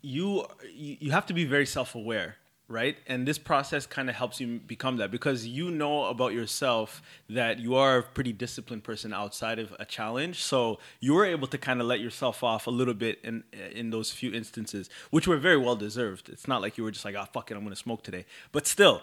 you 0.00 0.46
you 0.72 0.96
you 1.00 1.10
have 1.10 1.26
to 1.26 1.34
be 1.34 1.44
very 1.44 1.66
self 1.66 1.94
aware, 1.94 2.36
right? 2.68 2.98
And 3.06 3.26
this 3.26 3.38
process 3.38 3.86
kind 3.86 4.10
of 4.10 4.14
helps 4.14 4.40
you 4.40 4.60
become 4.66 4.98
that 4.98 5.10
because 5.10 5.46
you 5.46 5.70
know 5.70 6.04
about 6.04 6.34
yourself 6.34 7.02
that 7.30 7.58
you 7.58 7.74
are 7.74 7.98
a 7.98 8.02
pretty 8.02 8.32
disciplined 8.32 8.84
person 8.84 9.14
outside 9.14 9.58
of 9.58 9.74
a 9.78 9.86
challenge. 9.86 10.42
So 10.42 10.78
you 11.00 11.14
were 11.14 11.24
able 11.24 11.46
to 11.48 11.58
kind 11.58 11.80
of 11.80 11.86
let 11.86 12.00
yourself 12.00 12.44
off 12.44 12.66
a 12.66 12.70
little 12.70 12.94
bit 12.94 13.20
in 13.24 13.44
in 13.72 13.90
those 13.90 14.10
few 14.10 14.32
instances, 14.32 14.90
which 15.10 15.26
were 15.26 15.38
very 15.38 15.56
well 15.56 15.76
deserved. 15.76 16.28
It's 16.28 16.46
not 16.46 16.60
like 16.60 16.76
you 16.76 16.84
were 16.84 16.90
just 16.90 17.04
like, 17.04 17.14
oh 17.14 17.26
fuck 17.32 17.50
it, 17.50 17.56
I'm 17.56 17.64
gonna 17.64 17.76
smoke 17.76 18.02
today, 18.02 18.26
but 18.52 18.66
still 18.66 19.02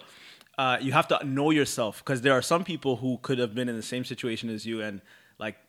uh, 0.57 0.77
you 0.79 0.91
have 0.93 1.07
to 1.07 1.25
know 1.25 1.51
yourself 1.51 1.99
because 1.99 2.21
there 2.21 2.33
are 2.33 2.41
some 2.41 2.63
people 2.63 2.97
who 2.97 3.19
could 3.21 3.39
have 3.39 3.53
been 3.53 3.67
in 3.67 3.75
the 3.75 3.83
same 3.83 4.05
situation 4.05 4.49
as 4.49 4.65
you 4.65 4.81
and 4.81 5.01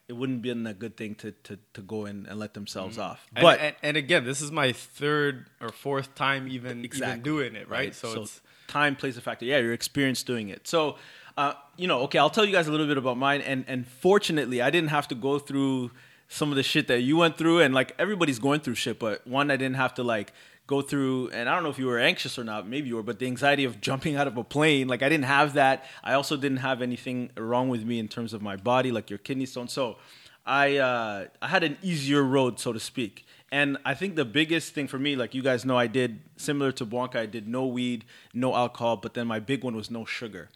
it 0.09 0.13
wouldn't 0.13 0.43
been 0.43 0.67
a 0.67 0.75
good 0.75 0.97
thing 0.97 1.15
to 1.17 1.33
to, 1.45 1.59
to 1.75 1.83
go 1.83 2.07
in 2.07 2.27
and 2.27 2.39
let 2.39 2.55
themselves 2.55 2.99
off. 2.99 3.27
But 3.41 3.61
and, 3.61 3.77
and 3.83 3.97
again, 3.97 4.25
this 4.25 4.41
is 4.41 4.53
my 4.53 4.73
third 4.73 5.49
or 5.61 5.71
fourth 5.71 6.15
time 6.15 6.49
even 6.49 6.85
Exactly. 6.85 7.13
even 7.13 7.23
doing 7.23 7.57
it, 7.57 7.69
right? 7.69 7.95
So, 7.95 8.23
it's 8.23 8.41
time 8.69 8.97
plays 8.97 9.17
a 9.17 9.21
factor. 9.21 9.45
Yeah, 9.45 9.59
your 9.59 9.73
experience 9.73 10.23
doing 10.23 10.49
it. 10.49 10.67
So, 10.69 10.97
uh, 11.37 11.55
you 11.77 11.87
know, 11.89 12.01
okay, 12.03 12.19
I'll 12.19 12.31
tell 12.31 12.45
you 12.45 12.53
guys 12.53 12.69
a 12.69 12.71
little 12.71 12.87
bit 12.87 12.99
about 12.99 13.19
mine. 13.19 13.41
And 13.41 13.65
and 13.67 13.87
fortunately, 13.87 14.63
I 14.63 14.71
didn't 14.71 14.91
have 14.91 15.09
to 15.09 15.15
go 15.15 15.39
through 15.39 15.91
some 16.29 16.51
of 16.51 16.57
the 16.57 16.63
shit 16.63 16.89
that 16.89 17.03
you 17.03 17.17
went 17.17 17.37
through. 17.37 17.61
And 17.61 17.75
like 17.75 17.95
everybody's 17.99 18.39
going 18.39 18.61
through 18.61 18.77
shit, 18.77 18.99
but 18.99 19.27
one, 19.27 19.51
I 19.51 19.57
didn't 19.57 19.77
have 19.77 19.95
to 19.95 20.03
like 20.03 20.33
go 20.67 20.83
through. 20.83 21.31
And 21.31 21.49
I 21.49 21.55
don't 21.55 21.63
know 21.63 21.71
if 21.71 21.79
you 21.79 21.87
were 21.87 21.99
anxious 21.99 22.39
or 22.39 22.45
not. 22.45 22.69
Maybe 22.69 22.89
you 22.89 22.97
were, 22.97 23.03
but 23.03 23.19
the 23.19 23.27
anxiety 23.27 23.65
of 23.65 23.81
jumping 23.81 24.17
out 24.17 24.27
of 24.27 24.37
a 24.37 24.45
plane, 24.45 24.89
like 24.89 25.03
I 25.03 25.09
didn't 25.09 25.25
have 25.25 25.55
that. 25.55 25.85
I 26.03 26.15
also 26.15 26.37
didn't 26.37 26.59
have 26.59 26.83
anything 26.83 27.31
wrong 27.37 27.69
with 27.69 27.85
me 27.85 27.99
in 27.99 28.09
terms 28.09 28.33
of 28.33 28.43
my 28.43 28.57
body, 28.57 28.91
like 28.91 29.11
your 29.11 29.19
kidney 29.19 29.47
stone. 29.47 29.69
So. 29.69 29.97
I 30.49 30.77
uh, 30.77 31.27
I 31.43 31.49
had 31.49 31.65
an 31.65 31.77
easier 31.83 32.23
road, 32.23 32.61
so 32.61 32.73
to 32.73 32.79
speak. 32.79 33.27
And 33.51 33.79
I 33.85 33.95
think 33.95 34.17
the 34.17 34.25
biggest 34.25 34.75
thing 34.75 34.87
for 34.87 34.99
me, 34.99 35.17
like 35.17 35.35
you 35.35 35.43
guys 35.43 35.65
know, 35.65 35.77
I 35.77 35.87
did 35.87 36.21
similar 36.37 36.73
to 36.73 36.87
Bwanka. 36.87 37.17
I 37.17 37.27
did 37.27 37.49
no 37.49 37.67
weed, 37.67 38.05
no 38.33 38.55
alcohol, 38.55 38.97
but 38.97 39.15
then 39.15 39.27
my 39.27 39.41
big 39.41 39.65
one 39.65 39.75
was 39.75 39.91
no 39.91 40.05
sugar. 40.05 40.49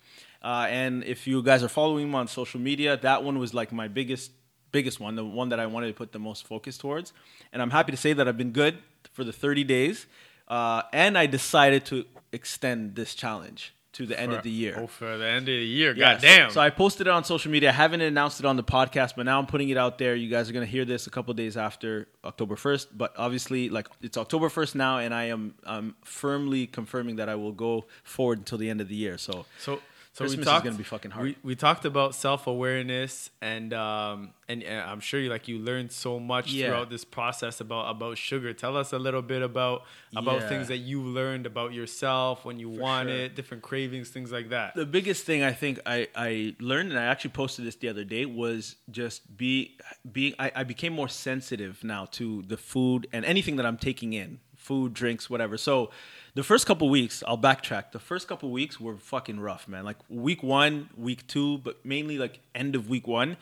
Uh, 0.42 0.66
and 0.70 1.04
if 1.04 1.26
you 1.26 1.42
guys 1.42 1.62
are 1.62 1.68
following 1.68 2.10
me 2.10 2.16
on 2.16 2.26
social 2.26 2.60
media, 2.60 2.96
that 2.96 3.22
one 3.22 3.38
was 3.38 3.52
like 3.52 3.72
my 3.72 3.88
biggest 3.88 4.32
biggest 4.72 5.00
one, 5.00 5.16
the 5.16 5.24
one 5.24 5.48
that 5.50 5.60
I 5.60 5.66
wanted 5.66 5.88
to 5.88 5.94
put 5.94 6.12
the 6.12 6.18
most 6.18 6.46
focus 6.46 6.78
towards. 6.78 7.12
And 7.52 7.60
I'm 7.62 7.70
happy 7.70 7.92
to 7.92 7.98
say 7.98 8.12
that 8.12 8.28
I've 8.28 8.38
been 8.38 8.52
good 8.52 8.78
for 9.12 9.24
the 9.24 9.32
30 9.32 9.64
days, 9.64 10.06
uh, 10.48 10.82
and 10.92 11.16
I 11.16 11.26
decided 11.26 11.84
to 11.86 12.04
extend 12.32 12.94
this 12.94 13.14
challenge 13.14 13.74
to 13.92 14.06
the 14.06 14.18
end 14.18 14.32
of 14.32 14.42
the 14.44 14.50
year. 14.50 14.76
Oh, 14.78 14.86
for 14.86 15.18
the 15.18 15.26
end 15.26 15.42
of 15.42 15.46
the 15.46 15.52
year. 15.52 15.94
Yeah, 15.96 16.14
God 16.14 16.22
damn. 16.22 16.50
So, 16.50 16.54
so 16.54 16.60
I 16.60 16.70
posted 16.70 17.08
it 17.08 17.10
on 17.10 17.24
social 17.24 17.50
media. 17.50 17.70
I 17.70 17.72
haven't 17.72 18.00
announced 18.00 18.38
it 18.38 18.46
on 18.46 18.56
the 18.56 18.62
podcast, 18.62 19.14
but 19.16 19.24
now 19.26 19.38
I'm 19.38 19.46
putting 19.46 19.68
it 19.68 19.76
out 19.76 19.98
there. 19.98 20.14
You 20.14 20.30
guys 20.30 20.48
are 20.48 20.52
gonna 20.52 20.66
hear 20.66 20.84
this 20.84 21.06
a 21.06 21.10
couple 21.10 21.34
days 21.34 21.56
after 21.56 22.06
October 22.24 22.54
1st. 22.54 22.86
But 22.96 23.12
obviously, 23.16 23.68
like 23.68 23.88
it's 24.00 24.16
October 24.16 24.48
1st 24.48 24.76
now, 24.76 24.98
and 24.98 25.12
I 25.12 25.24
am 25.24 25.54
I'm 25.64 25.96
firmly 26.04 26.68
confirming 26.68 27.16
that 27.16 27.28
I 27.28 27.34
will 27.34 27.52
go 27.52 27.86
forward 28.04 28.38
until 28.38 28.58
the 28.58 28.70
end 28.70 28.80
of 28.80 28.88
the 28.88 28.94
year. 28.94 29.18
So 29.18 29.44
So 29.58 29.80
so 30.12 30.24
Christmas 30.24 30.36
we 30.38 30.40
is 30.42 30.46
talked, 30.46 30.64
gonna 30.64 30.76
be 30.76 30.82
fucking 30.82 31.10
hard. 31.12 31.24
We, 31.24 31.36
we 31.42 31.54
talked 31.54 31.84
about 31.84 32.14
self 32.16 32.46
awareness 32.48 33.30
and 33.40 33.72
um 33.72 34.32
and, 34.48 34.64
and 34.64 34.80
I'm 34.80 34.98
sure 34.98 35.20
you 35.20 35.30
like 35.30 35.46
you 35.46 35.58
learned 35.58 35.92
so 35.92 36.18
much 36.18 36.50
Yeah. 36.50 36.66
throughout 36.66 36.90
this 36.90 37.04
process 37.04 37.60
about 37.60 37.88
about 37.90 38.18
sugar. 38.18 38.52
Tell 38.52 38.76
us 38.76 38.92
a 38.92 38.98
little 38.98 39.22
bit 39.22 39.40
about 39.42 39.84
about 40.16 40.40
Yeah. 40.42 40.48
things 40.48 40.68
that 40.68 40.78
you 40.78 41.00
learned 41.02 41.46
about 41.46 41.72
yourself 41.72 42.44
when 42.44 42.58
you 42.58 42.68
want 42.68 43.08
sure. 43.08 43.16
it, 43.18 43.36
different 43.36 43.62
cravings, 43.62 44.08
things 44.10 44.32
like 44.32 44.48
that. 44.50 44.74
the 44.74 44.84
biggest 44.86 45.24
thing 45.24 45.42
I 45.44 45.52
think 45.52 45.78
I, 45.86 46.08
I 46.16 46.56
learned, 46.58 46.90
and 46.90 46.98
I 46.98 47.04
actually 47.04 47.30
posted 47.30 47.64
this 47.64 47.76
the 47.76 47.88
other 47.88 48.02
day, 48.04 48.24
was 48.26 48.76
just 48.90 49.36
be 49.36 49.78
being. 50.10 50.34
I, 50.40 50.50
I 50.56 50.64
became 50.64 50.92
more 50.92 51.08
sensitive 51.08 51.84
now 51.84 52.06
to 52.18 52.42
the 52.42 52.56
food 52.56 53.06
and 53.12 53.24
anything 53.24 53.54
that 53.56 53.66
I'm 53.66 53.76
taking 53.78 54.12
in, 54.12 54.40
food, 54.70 54.94
drinks, 54.94 55.28
whatever. 55.28 55.56
So 55.56 55.90
the 56.34 56.44
first 56.44 56.64
couple 56.64 56.88
weeks, 56.88 57.24
I'll 57.26 57.36
backtrack. 57.36 57.90
The 57.90 57.98
first 57.98 58.28
couple 58.28 58.52
weeks 58.52 58.78
were 58.78 58.96
fucking 58.96 59.40
rough, 59.40 59.66
man. 59.66 59.84
Like 59.84 59.96
week 60.08 60.44
one, 60.44 60.90
week 60.96 61.26
two, 61.26 61.58
but 61.58 61.84
mainly 61.84 62.18
like 62.18 62.38
end 62.54 62.76
of 62.76 62.88
week 62.88 63.08
one 63.08 63.36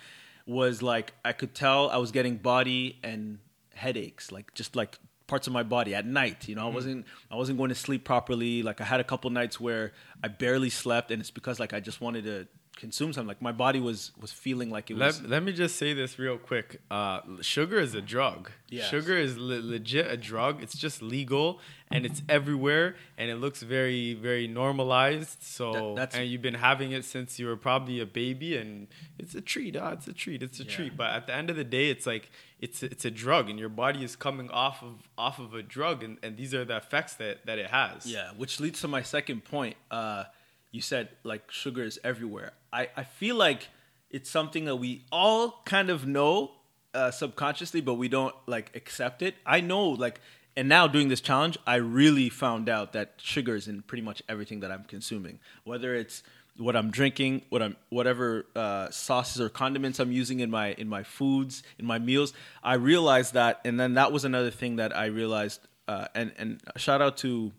was 0.46 0.80
like 0.80 1.12
I 1.26 1.34
could 1.34 1.54
tell 1.54 1.90
I 1.90 1.98
was 1.98 2.12
getting 2.12 2.36
body 2.38 2.98
and 3.02 3.40
headaches, 3.74 4.32
like 4.32 4.54
just 4.54 4.74
like 4.74 4.98
parts 5.26 5.46
of 5.46 5.52
my 5.52 5.64
body 5.64 5.94
at 5.94 6.06
night. 6.06 6.48
You 6.48 6.54
know, 6.54 6.62
I 6.62 6.64
mm-hmm. 6.68 6.74
wasn't 6.76 7.06
I 7.30 7.36
wasn't 7.36 7.58
going 7.58 7.68
to 7.68 7.74
sleep 7.74 8.04
properly. 8.04 8.62
Like 8.62 8.80
I 8.80 8.84
had 8.84 9.00
a 9.00 9.04
couple 9.04 9.28
nights 9.28 9.60
where 9.60 9.92
I 10.24 10.28
barely 10.28 10.70
slept, 10.70 11.10
and 11.10 11.20
it's 11.20 11.30
because 11.30 11.60
like 11.60 11.74
I 11.74 11.80
just 11.80 12.00
wanted 12.00 12.24
to 12.24 12.48
consume 12.78 13.12
something. 13.12 13.28
Like 13.28 13.42
my 13.42 13.52
body 13.52 13.80
was 13.80 14.12
was 14.20 14.32
feeling 14.32 14.70
like 14.70 14.90
it 14.90 14.94
was. 14.96 15.20
Let, 15.20 15.30
let 15.30 15.42
me 15.42 15.52
just 15.52 15.76
say 15.76 15.92
this 15.92 16.18
real 16.18 16.38
quick. 16.38 16.80
Uh, 16.90 17.20
sugar 17.42 17.78
is 17.78 17.94
a 17.94 18.00
drug. 18.00 18.50
Yes. 18.70 18.88
Sugar 18.88 19.16
is 19.16 19.36
le- 19.36 19.60
legit 19.74 20.06
a 20.10 20.16
drug. 20.16 20.62
It's 20.62 20.76
just 20.78 21.02
legal 21.02 21.60
and 21.90 22.04
it's 22.04 22.20
everywhere 22.28 22.96
and 23.16 23.30
it 23.30 23.36
looks 23.36 23.62
very 23.62 24.14
very 24.14 24.46
normalized. 24.46 25.42
So 25.42 25.72
That- 25.72 25.96
that's- 25.96 26.16
and 26.20 26.28
you've 26.30 26.42
been 26.42 26.54
having 26.70 26.92
it 26.92 27.04
since 27.04 27.38
you 27.38 27.46
were 27.46 27.56
probably 27.56 27.98
a 28.00 28.06
baby 28.06 28.56
and 28.56 28.88
it's 29.18 29.34
a 29.34 29.40
treat. 29.40 29.76
Ah, 29.76 29.92
it's 29.92 30.06
a 30.08 30.12
treat. 30.12 30.42
It's 30.42 30.60
a 30.60 30.64
Yeah. 30.64 30.70
treat. 30.76 30.96
But 30.96 31.10
at 31.10 31.26
the 31.26 31.34
end 31.34 31.50
of 31.50 31.56
the 31.56 31.64
day, 31.64 31.90
it's 31.90 32.06
like 32.06 32.30
it's 32.60 32.82
it's 32.82 33.04
a 33.04 33.10
drug 33.10 33.48
and 33.50 33.58
your 33.58 33.68
body 33.84 34.02
is 34.04 34.16
coming 34.16 34.50
off 34.50 34.82
of 34.82 34.94
off 35.16 35.38
of 35.38 35.54
a 35.54 35.62
drug 35.62 36.02
and, 36.02 36.18
and 36.22 36.36
these 36.36 36.52
are 36.54 36.64
the 36.64 36.76
effects 36.76 37.14
that 37.14 37.44
that 37.46 37.58
it 37.58 37.70
has. 37.70 38.06
Yeah, 38.06 38.30
which 38.36 38.60
leads 38.60 38.80
to 38.82 38.88
my 38.88 39.02
second 39.02 39.44
point. 39.44 39.76
Uh, 39.90 40.24
you 40.70 40.80
said 40.80 41.08
like 41.24 41.50
sugar 41.50 41.82
is 41.82 41.98
everywhere. 42.04 42.52
I, 42.72 42.88
I 42.96 43.04
feel 43.04 43.36
like 43.36 43.68
it's 44.10 44.30
something 44.30 44.64
that 44.66 44.76
we 44.76 45.04
all 45.12 45.62
kind 45.64 45.90
of 45.90 46.06
know 46.06 46.52
uh, 46.94 47.10
subconsciously, 47.10 47.80
but 47.80 47.94
we 47.94 48.08
don't 48.08 48.34
like 48.46 48.74
accept 48.74 49.22
it. 49.22 49.34
I 49.44 49.60
know 49.60 49.90
like, 49.90 50.20
and 50.56 50.68
now 50.68 50.86
doing 50.86 51.08
this 51.08 51.20
challenge, 51.20 51.58
I 51.66 51.76
really 51.76 52.28
found 52.28 52.68
out 52.68 52.92
that 52.94 53.14
sugar 53.18 53.54
is 53.54 53.68
in 53.68 53.82
pretty 53.82 54.02
much 54.02 54.22
everything 54.28 54.60
that 54.60 54.72
I'm 54.72 54.84
consuming, 54.84 55.38
whether 55.64 55.94
it's 55.94 56.22
what 56.56 56.74
I'm 56.74 56.90
drinking, 56.90 57.42
what 57.50 57.62
I'm 57.62 57.76
whatever 57.90 58.46
uh, 58.56 58.90
sauces 58.90 59.40
or 59.40 59.48
condiments 59.48 60.00
I'm 60.00 60.10
using 60.10 60.40
in 60.40 60.50
my 60.50 60.72
in 60.72 60.88
my 60.88 61.02
foods, 61.02 61.62
in 61.78 61.86
my 61.86 61.98
meals. 61.98 62.32
I 62.62 62.74
realized 62.74 63.34
that, 63.34 63.60
and 63.64 63.78
then 63.78 63.94
that 63.94 64.10
was 64.12 64.24
another 64.24 64.50
thing 64.50 64.76
that 64.76 64.96
I 64.96 65.06
realized. 65.06 65.60
Uh, 65.86 66.08
and 66.14 66.32
and 66.36 66.60
shout 66.76 67.00
out 67.00 67.16
to 67.18 67.52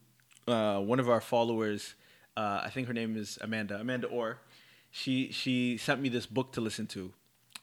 uh, 0.47 0.79
one 0.79 0.99
of 0.99 1.09
our 1.09 1.21
followers. 1.21 1.95
Uh, 2.39 2.61
I 2.67 2.69
think 2.73 2.87
her 2.87 2.93
name 3.01 3.13
is 3.23 3.29
Amanda. 3.41 3.75
Amanda 3.83 4.07
Orr. 4.07 4.31
She 4.91 5.15
she 5.31 5.55
sent 5.77 5.97
me 6.01 6.09
this 6.17 6.25
book 6.37 6.47
to 6.53 6.61
listen 6.67 6.85
to, 6.95 7.11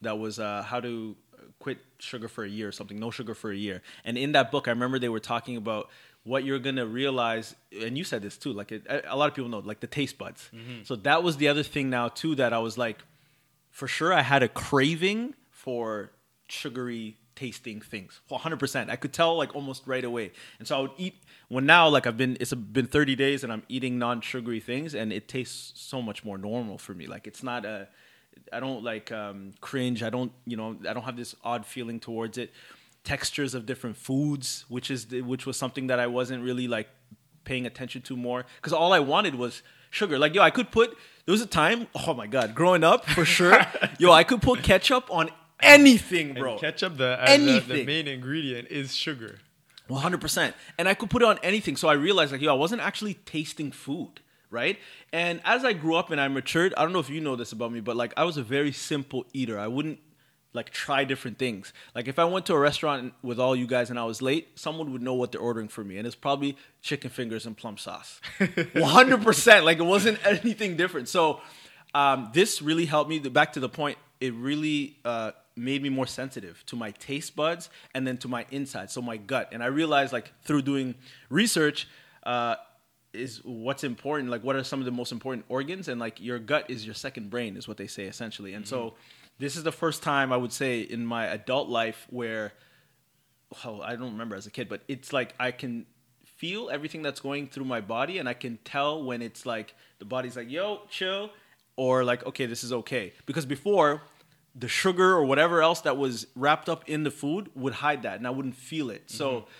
that 0.03 0.17
was 0.25 0.35
uh, 0.39 0.63
how 0.71 0.81
to 0.89 1.17
quit 1.65 1.79
sugar 1.99 2.29
for 2.29 2.45
a 2.45 2.49
year 2.59 2.69
or 2.69 2.73
something. 2.73 2.99
No 3.07 3.11
sugar 3.11 3.35
for 3.43 3.51
a 3.51 3.57
year. 3.57 3.79
And 4.05 4.15
in 4.25 4.33
that 4.33 4.51
book, 4.51 4.65
I 4.69 4.73
remember 4.79 4.99
they 4.99 5.09
were 5.09 5.27
talking 5.35 5.57
about 5.57 5.85
what 6.25 6.41
you're 6.45 6.59
gonna 6.69 6.87
realize, 7.03 7.47
and 7.85 7.97
you 7.99 8.05
said 8.05 8.21
this 8.27 8.37
too. 8.37 8.53
Like 8.61 8.71
it, 8.77 8.83
a 8.89 9.15
a 9.15 9.17
lot 9.21 9.29
of 9.31 9.35
people 9.35 9.51
know, 9.55 9.63
like 9.73 9.81
the 9.87 9.93
taste 9.99 10.17
buds. 10.19 10.51
So 10.85 10.97
that 11.09 11.23
was 11.23 11.35
the 11.43 11.49
other 11.53 11.65
thing 11.75 11.87
now 11.99 12.07
too 12.23 12.35
that 12.37 12.53
I 12.53 12.61
was 12.69 12.75
like, 12.77 12.99
for 13.71 13.89
sure, 13.89 14.13
I 14.13 14.23
had 14.23 14.43
a 14.43 14.49
craving 14.49 15.21
for 15.51 16.11
sugary 16.49 17.17
tasting 17.37 17.81
things 17.81 18.21
100% 18.31 18.91
i 18.91 18.97
could 18.97 19.13
tell 19.13 19.37
like 19.37 19.55
almost 19.55 19.87
right 19.87 20.05
away 20.05 20.33
and 20.59 20.67
so 20.67 20.77
i 20.77 20.81
would 20.81 20.91
eat 20.97 21.23
when 21.49 21.67
now 21.67 21.89
like 21.89 22.07
i've 22.07 22.17
been 22.17 22.37
it's 22.41 22.53
been 22.53 22.87
30 22.87 23.15
days 23.15 23.45
and 23.45 23.53
i'm 23.53 23.63
eating 23.69 23.99
non-sugary 23.99 24.59
things 24.61 24.95
and 24.95 25.13
it 25.13 25.29
tastes 25.29 25.79
so 25.81 26.03
much 26.03 26.25
more 26.25 26.39
normal 26.39 26.79
for 26.79 26.95
me 26.95 27.07
like 27.07 27.27
it's 27.27 27.43
not 27.43 27.65
a 27.65 27.87
i 28.53 28.59
don't 28.59 28.83
like 28.83 29.13
um, 29.13 29.53
cringe 29.61 30.03
i 30.03 30.11
don't 30.11 30.33
you 30.47 30.57
know 30.57 30.77
i 30.89 30.93
don't 30.93 31.05
have 31.05 31.17
this 31.17 31.37
odd 31.45 31.65
feeling 31.65 32.01
towards 32.01 32.39
it 32.39 32.53
textures 33.05 33.55
of 33.55 33.67
different 33.67 33.97
foods 33.97 34.65
which 34.69 34.91
is 34.91 35.07
the, 35.07 35.21
which 35.21 35.47
was 35.47 35.57
something 35.57 35.87
that 35.87 36.01
i 36.01 36.07
wasn't 36.07 36.43
really 36.43 36.67
like 36.67 36.89
paying 37.47 37.65
attention 37.65 38.03
to 38.03 38.17
more 38.17 38.45
because 38.57 38.75
all 38.75 38.93
I 38.93 39.01
wanted 39.01 39.37
was 39.37 39.63
sugar. 39.89 40.19
Like 40.19 40.35
yo, 40.35 40.43
I 40.43 40.51
could 40.51 40.71
put. 40.71 40.91
There 41.25 41.33
was 41.33 41.41
a 41.41 41.47
time. 41.47 41.87
Oh 42.07 42.13
my 42.13 42.27
god, 42.27 42.55
growing 42.55 42.85
up 42.85 43.07
for 43.07 43.25
sure. 43.25 43.59
yo, 43.99 44.13
I 44.13 44.25
could 44.25 44.43
put 44.43 44.63
ketchup 44.63 45.11
on 45.11 45.31
anything, 45.61 46.31
And 46.31 46.39
bro. 46.39 46.59
ketchup, 46.59 46.97
the, 46.97 47.19
uh, 47.21 47.37
the 47.37 47.61
the 47.61 47.85
main 47.85 48.09
ingredient 48.09 48.69
is 48.71 48.95
sugar. 48.95 49.39
One 49.89 50.03
hundred 50.03 50.21
percent. 50.21 50.55
And 50.79 50.89
I 50.89 50.95
could 50.95 51.11
put 51.11 51.23
it 51.23 51.27
on 51.29 51.39
anything. 51.43 51.77
So 51.77 51.89
I 51.89 51.95
realized 51.95 52.33
like 52.33 52.41
yo, 52.41 52.51
I 52.51 52.59
wasn't 52.59 52.83
actually 52.83 53.15
tasting 53.15 53.71
food. 53.73 54.21
Right. 54.51 54.79
And 55.13 55.41
as 55.45 55.65
I 55.65 55.73
grew 55.73 55.97
up 55.97 56.11
and 56.11 56.21
I 56.21 56.29
matured, 56.29 56.73
I 56.77 56.83
don't 56.83 56.93
know 56.93 57.01
if 57.01 57.11
you 57.11 57.21
know 57.21 57.35
this 57.37 57.53
about 57.53 57.73
me, 57.73 57.81
but 57.81 57.97
like 57.97 58.13
I 58.17 58.25
was 58.25 58.37
a 58.37 58.43
very 58.43 58.73
simple 58.73 59.27
eater. 59.33 59.59
I 59.59 59.67
wouldn't 59.67 59.99
like 60.53 60.71
try 60.71 61.05
different 61.05 61.37
things. 61.39 61.73
Like 61.95 62.09
if 62.09 62.19
I 62.19 62.25
went 62.25 62.47
to 62.47 62.55
a 62.55 62.59
restaurant 62.59 63.13
with 63.23 63.39
all 63.39 63.55
you 63.55 63.67
guys 63.67 63.91
and 63.91 63.99
I 63.99 64.05
was 64.05 64.23
late, 64.23 64.59
someone 64.59 64.93
would 64.93 65.03
know 65.03 65.15
what 65.15 65.33
they're 65.33 65.41
ordering 65.41 65.69
for 65.69 65.85
me, 65.85 65.99
and 65.99 66.07
it's 66.07 66.17
probably 66.17 66.57
chicken 66.81 67.11
fingers 67.11 67.45
and 67.45 67.57
plum 67.57 67.77
sauce. 67.77 68.21
One 68.73 68.85
hundred 68.85 69.23
percent. 69.23 69.65
Like 69.65 69.79
it 69.79 69.85
wasn't 69.85 70.25
anything 70.25 70.77
different. 70.77 71.09
So 71.09 71.41
um, 71.93 72.31
this 72.33 72.63
really 72.63 72.87
helped 72.87 73.11
me. 73.11 73.19
Back 73.19 73.53
to 73.55 73.61
the 73.61 73.69
point, 73.69 73.99
it 74.21 74.33
really 74.33 74.97
uh, 75.05 75.33
made 75.57 75.83
me 75.83 75.89
more 75.89 76.07
sensitive 76.07 76.63
to 76.67 76.77
my 76.77 76.91
taste 76.93 77.35
buds 77.35 77.71
and 77.95 78.07
then 78.07 78.19
to 78.19 78.29
my 78.29 78.45
inside, 78.51 78.91
so 78.91 79.01
my 79.01 79.17
gut. 79.17 79.49
And 79.53 79.63
I 79.63 79.67
realized, 79.67 80.13
like 80.13 80.33
through 80.43 80.63
doing 80.63 80.95
research. 81.31 81.89
Uh, 82.23 82.57
is 83.13 83.41
what's 83.45 83.83
important 83.83 84.29
like 84.29 84.45
what 84.45 84.57
are 84.57 84.63
some 84.63 84.79
of 84.79 84.85
the 84.85 84.93
most 84.93 85.11
important 85.11 85.45
organs 85.49 85.89
and 85.89 85.99
like 85.99 86.21
your 86.21 86.39
gut 86.39 86.69
is 86.69 86.85
your 86.85 86.95
second 86.95 87.31
brain 87.31 87.57
is 87.57 87.67
what 87.67 87.79
they 87.79 87.87
say 87.87 88.05
essentially 88.05 88.53
and 88.53 88.67
so 88.67 88.95
this 89.39 89.57
is 89.57 89.63
the 89.63 89.73
first 89.73 90.03
time 90.03 90.33
i 90.33 90.37
would 90.37 90.53
say 90.53 90.81
in 90.81 91.05
my 91.05 91.27
adult 91.27 91.69
life 91.69 92.07
where 92.11 92.53
oh 93.65 93.81
i 93.81 93.97
don't 93.97 94.13
remember 94.13 94.37
as 94.37 94.47
a 94.47 94.51
kid 94.51 94.69
but 94.69 94.83
it's 94.87 95.15
like 95.15 95.35
i 95.41 95.51
can 95.51 95.87
feel 96.25 96.69
everything 96.69 97.03
that's 97.03 97.21
going 97.21 97.47
through 97.49 97.65
my 97.65 97.81
body 97.81 98.19
and 98.19 98.29
i 98.29 98.35
can 98.35 98.59
tell 98.65 99.03
when 99.03 99.23
it's 99.23 99.47
like 99.47 99.75
the 99.99 100.05
body's 100.05 100.37
like 100.37 100.51
yo 100.51 100.83
chill 100.91 101.31
or 101.77 102.05
like 102.05 102.25
okay 102.27 102.47
this 102.47 102.63
is 102.63 102.73
okay 102.73 103.13
because 103.25 103.47
before 103.47 104.03
the 104.59 104.69
sugar 104.69 105.13
or 105.13 105.25
whatever 105.25 105.63
else 105.63 105.83
that 105.83 105.97
was 105.97 106.27
wrapped 106.35 106.69
up 106.69 106.89
in 106.89 107.03
the 107.03 107.11
food 107.11 107.51
would 107.55 107.75
hide 107.75 108.03
that 108.03 108.17
and 108.17 108.27
i 108.27 108.31
wouldn't 108.31 108.57
feel 108.57 108.91
it. 108.91 109.11
So 109.11 109.31
mm-hmm. 109.31 109.51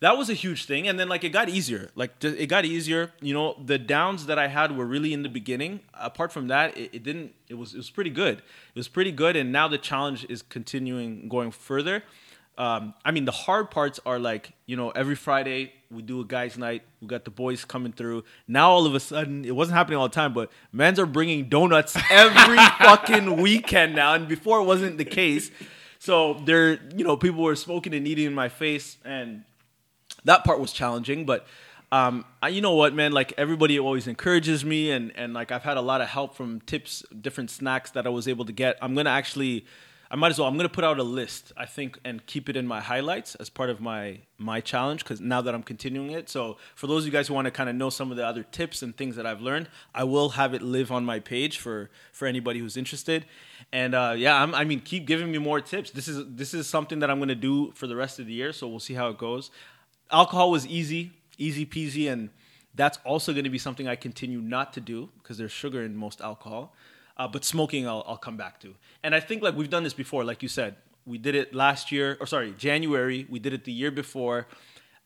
that 0.00 0.18
was 0.18 0.28
a 0.28 0.34
huge 0.34 0.66
thing. 0.66 0.86
And 0.86 1.00
then 1.00 1.08
like 1.08 1.24
it 1.24 1.30
got 1.30 1.48
easier. 1.48 1.90
Like 1.94 2.22
it 2.22 2.46
got 2.48 2.64
easier. 2.64 3.12
You 3.20 3.34
know 3.34 3.56
the 3.64 3.78
downs 3.78 4.26
that 4.26 4.38
i 4.38 4.48
had 4.48 4.76
were 4.76 4.86
really 4.86 5.12
in 5.12 5.22
the 5.22 5.28
beginning. 5.28 5.80
Apart 5.94 6.32
from 6.32 6.48
that 6.48 6.76
it, 6.76 6.90
it 6.94 7.02
didn't 7.02 7.34
it 7.48 7.54
was 7.54 7.72
it 7.74 7.78
was 7.78 7.90
pretty 7.90 8.10
good. 8.10 8.38
It 8.38 8.78
was 8.78 8.88
pretty 8.88 9.12
good. 9.12 9.36
And 9.36 9.50
now 9.52 9.68
the 9.68 9.78
challenge 9.78 10.26
is 10.28 10.42
continuing 10.42 11.28
going 11.28 11.50
further 11.50 12.02
um, 12.58 12.94
i 13.04 13.10
mean 13.10 13.24
the 13.24 13.32
hard 13.32 13.70
parts 13.70 14.00
are 14.04 14.18
like 14.18 14.52
you 14.66 14.76
know 14.76 14.90
every 14.90 15.14
friday 15.14 15.72
we 15.90 16.02
do 16.02 16.20
a 16.20 16.24
guys 16.24 16.56
night 16.56 16.82
we 17.00 17.06
got 17.06 17.24
the 17.24 17.30
boys 17.30 17.64
coming 17.64 17.92
through 17.92 18.24
now 18.48 18.70
all 18.70 18.86
of 18.86 18.94
a 18.94 19.00
sudden 19.00 19.44
it 19.44 19.54
wasn't 19.54 19.76
happening 19.76 19.98
all 19.98 20.08
the 20.08 20.14
time 20.14 20.32
but 20.32 20.50
men's 20.72 20.98
are 20.98 21.06
bringing 21.06 21.48
donuts 21.48 21.96
every 22.10 22.56
fucking 22.78 23.36
weekend 23.36 23.94
now 23.94 24.14
and 24.14 24.28
before 24.28 24.60
it 24.60 24.64
wasn't 24.64 24.96
the 24.98 25.04
case 25.04 25.50
so 25.98 26.34
there 26.44 26.80
you 26.96 27.04
know 27.04 27.16
people 27.16 27.42
were 27.42 27.56
smoking 27.56 27.94
and 27.94 28.06
eating 28.06 28.26
in 28.26 28.34
my 28.34 28.48
face 28.48 28.96
and 29.04 29.44
that 30.24 30.44
part 30.44 30.60
was 30.60 30.72
challenging, 30.72 31.24
but 31.24 31.46
um, 31.90 32.24
I, 32.42 32.48
you 32.48 32.60
know 32.60 32.74
what, 32.74 32.94
man? 32.94 33.12
Like 33.12 33.34
everybody 33.36 33.78
always 33.78 34.06
encourages 34.06 34.64
me, 34.64 34.90
and 34.90 35.12
and 35.16 35.34
like 35.34 35.52
I've 35.52 35.62
had 35.62 35.76
a 35.76 35.80
lot 35.80 36.00
of 36.00 36.08
help 36.08 36.34
from 36.34 36.60
tips, 36.62 37.04
different 37.20 37.50
snacks 37.50 37.90
that 37.90 38.06
I 38.06 38.10
was 38.10 38.26
able 38.26 38.44
to 38.46 38.52
get. 38.52 38.78
I'm 38.80 38.94
gonna 38.94 39.10
actually, 39.10 39.66
I 40.12 40.16
might 40.16 40.30
as 40.30 40.38
well. 40.38 40.46
I'm 40.46 40.56
gonna 40.56 40.68
put 40.68 40.84
out 40.84 40.98
a 40.98 41.02
list, 41.02 41.52
I 41.56 41.66
think, 41.66 41.98
and 42.04 42.24
keep 42.26 42.48
it 42.48 42.56
in 42.56 42.66
my 42.66 42.80
highlights 42.80 43.34
as 43.36 43.48
part 43.48 43.70
of 43.70 43.80
my 43.80 44.18
my 44.38 44.60
challenge 44.60 45.02
because 45.02 45.20
now 45.20 45.40
that 45.40 45.54
I'm 45.54 45.62
continuing 45.62 46.10
it. 46.10 46.28
So 46.28 46.58
for 46.74 46.86
those 46.86 47.02
of 47.02 47.06
you 47.06 47.12
guys 47.12 47.28
who 47.28 47.34
want 47.34 47.46
to 47.46 47.50
kind 47.50 47.70
of 47.70 47.74
know 47.74 47.90
some 47.90 48.10
of 48.10 48.16
the 48.16 48.26
other 48.26 48.42
tips 48.42 48.82
and 48.82 48.96
things 48.96 49.16
that 49.16 49.26
I've 49.26 49.40
learned, 49.40 49.68
I 49.94 50.04
will 50.04 50.30
have 50.30 50.52
it 50.52 50.62
live 50.62 50.92
on 50.92 51.04
my 51.04 51.18
page 51.18 51.58
for 51.58 51.90
for 52.12 52.28
anybody 52.28 52.60
who's 52.60 52.76
interested. 52.76 53.24
And 53.72 53.94
uh, 53.94 54.14
yeah, 54.16 54.40
I'm, 54.40 54.54
I 54.54 54.64
mean, 54.64 54.80
keep 54.80 55.06
giving 55.06 55.32
me 55.32 55.38
more 55.38 55.60
tips. 55.60 55.90
This 55.90 56.08
is 56.08 56.24
this 56.28 56.52
is 56.52 56.68
something 56.68 56.98
that 57.00 57.10
I'm 57.10 57.18
gonna 57.18 57.34
do 57.34 57.72
for 57.72 57.86
the 57.86 57.96
rest 57.96 58.20
of 58.20 58.26
the 58.26 58.34
year. 58.34 58.52
So 58.52 58.68
we'll 58.68 58.80
see 58.80 58.94
how 58.94 59.08
it 59.08 59.18
goes 59.18 59.50
alcohol 60.12 60.50
was 60.50 60.66
easy, 60.66 61.12
easy 61.38 61.66
peasy, 61.66 62.12
and 62.12 62.30
that's 62.74 62.98
also 63.04 63.32
going 63.32 63.44
to 63.44 63.50
be 63.50 63.58
something 63.58 63.88
I 63.88 63.96
continue 63.96 64.40
not 64.40 64.72
to 64.74 64.80
do 64.80 65.10
because 65.22 65.38
there's 65.38 65.52
sugar 65.52 65.82
in 65.82 65.96
most 65.96 66.20
alcohol. 66.20 66.74
Uh, 67.16 67.28
but 67.28 67.44
smoking, 67.44 67.86
I'll, 67.86 68.04
I'll 68.06 68.16
come 68.16 68.36
back 68.36 68.60
to. 68.60 68.74
And 69.02 69.14
I 69.14 69.20
think 69.20 69.42
like 69.42 69.56
we've 69.56 69.70
done 69.70 69.84
this 69.84 69.94
before, 69.94 70.24
like 70.24 70.42
you 70.42 70.48
said, 70.48 70.76
we 71.04 71.18
did 71.18 71.34
it 71.34 71.54
last 71.54 71.92
year, 71.92 72.16
or 72.20 72.26
sorry, 72.26 72.54
January. 72.56 73.26
We 73.28 73.38
did 73.38 73.52
it 73.52 73.64
the 73.64 73.72
year 73.72 73.90
before, 73.90 74.46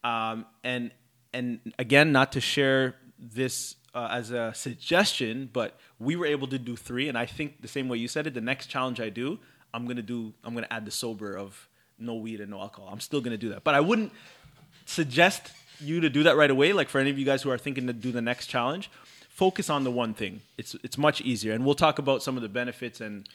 um, 0.05 0.47
and 0.63 0.91
and 1.33 1.61
again, 1.79 2.13
not 2.13 2.33
to 2.33 2.41
share 2.41 2.97
this 3.19 3.77
uh, 3.95 4.09
as 4.11 4.31
a 4.31 4.53
suggestion, 4.55 5.49
but 5.53 5.79
we 5.99 6.17
were 6.17 6.27
able 6.27 6.47
to 6.49 6.59
do 6.59 6.77
three. 6.77 7.09
And 7.09 7.17
I 7.17 7.27
think 7.27 7.63
the 7.63 7.69
same 7.69 7.89
way 7.89 7.97
you 7.99 8.09
said 8.09 8.27
it, 8.27 8.35
the 8.35 8.41
next 8.41 8.67
challenge 8.67 9.01
I 9.01 9.09
do, 9.09 9.39
I'm 9.73 9.87
gonna 9.87 10.03
do. 10.03 10.35
I'm 10.45 10.55
gonna 10.55 10.69
add 10.71 10.85
the 10.85 10.91
sober 10.91 11.37
of 11.37 11.69
no 11.99 12.15
weed 12.17 12.41
and 12.41 12.51
no 12.51 12.61
alcohol. 12.61 12.91
I'm 12.93 13.01
still 13.01 13.21
gonna 13.21 13.39
do 13.39 13.51
that, 13.51 13.65
but 13.65 13.75
I 13.75 13.81
wouldn't 13.81 14.13
suggest 14.85 15.51
you 15.81 16.01
to 16.01 16.11
do 16.11 16.23
that 16.25 16.37
right 16.37 16.51
away. 16.51 16.73
Like 16.73 16.89
for 16.89 16.99
any 16.99 17.11
of 17.11 17.19
you 17.19 17.25
guys 17.25 17.43
who 17.43 17.51
are 17.51 17.59
thinking 17.59 17.87
to 17.87 17.93
do 17.93 18.13
the 18.13 18.23
next 18.23 18.47
challenge, 18.47 18.91
focus 19.37 19.69
on 19.69 19.85
the 19.85 19.91
one 19.91 20.15
thing. 20.15 20.41
It's 20.57 20.75
it's 20.83 20.99
much 20.99 21.21
easier, 21.21 21.53
and 21.53 21.65
we'll 21.65 21.75
talk 21.87 21.99
about 21.99 22.23
some 22.23 22.37
of 22.37 22.43
the 22.43 22.49
benefits 22.49 23.01
and 23.01 23.29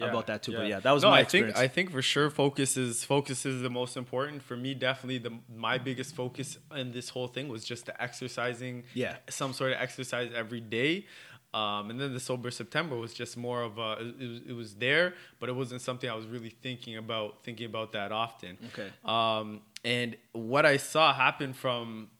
about 0.00 0.26
that 0.26 0.42
too. 0.42 0.52
But 0.52 0.68
yeah, 0.68 0.80
that 0.80 0.92
was 0.92 1.02
no, 1.02 1.10
my 1.10 1.18
I 1.18 1.20
experience. 1.22 1.56
think 1.56 1.64
I 1.64 1.74
think 1.74 1.90
for 1.90 2.02
sure 2.02 2.30
focus 2.30 2.76
is 2.76 3.04
focus 3.04 3.46
is 3.46 3.62
the 3.62 3.70
most 3.70 3.96
important 3.96 4.42
for 4.42 4.56
me. 4.56 4.74
Definitely 4.74 5.18
the 5.18 5.32
my 5.56 5.78
biggest 5.78 6.14
focus 6.14 6.58
in 6.76 6.92
this 6.92 7.08
whole 7.08 7.28
thing 7.28 7.48
was 7.48 7.64
just 7.64 7.86
the 7.86 8.00
exercising. 8.00 8.84
Yeah. 8.94 9.16
some 9.28 9.52
sort 9.52 9.72
of 9.72 9.78
exercise 9.80 10.30
every 10.34 10.60
day. 10.60 11.06
Um, 11.54 11.88
and 11.90 11.98
then 11.98 12.12
the 12.12 12.20
sober 12.20 12.50
September 12.50 12.94
was 12.96 13.14
just 13.14 13.38
more 13.38 13.62
of 13.62 13.78
a 13.78 13.92
it 14.20 14.28
was, 14.28 14.40
it 14.50 14.52
was 14.52 14.74
there, 14.74 15.14
but 15.40 15.48
it 15.48 15.56
wasn't 15.56 15.80
something 15.80 16.08
I 16.08 16.14
was 16.14 16.26
really 16.26 16.50
thinking 16.50 16.98
about 16.98 17.42
thinking 17.42 17.66
about 17.66 17.92
that 17.92 18.12
often. 18.12 18.58
Okay. 18.68 18.90
Um, 19.04 19.62
and 19.82 20.16
what 20.32 20.66
I 20.66 20.76
saw 20.76 21.14
happen 21.14 21.54
from 21.54 22.10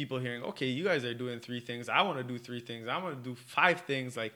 people 0.00 0.18
hearing, 0.18 0.42
okay, 0.50 0.66
you 0.66 0.84
guys 0.90 1.02
are 1.04 1.14
doing 1.24 1.40
three 1.40 1.60
things. 1.68 1.88
I 1.88 2.00
want 2.02 2.18
to 2.18 2.24
do 2.32 2.38
three 2.38 2.60
things. 2.60 2.86
I 2.88 2.96
want 3.02 3.12
to 3.18 3.30
do 3.30 3.34
five 3.34 3.78
things. 3.90 4.16
Like 4.22 4.34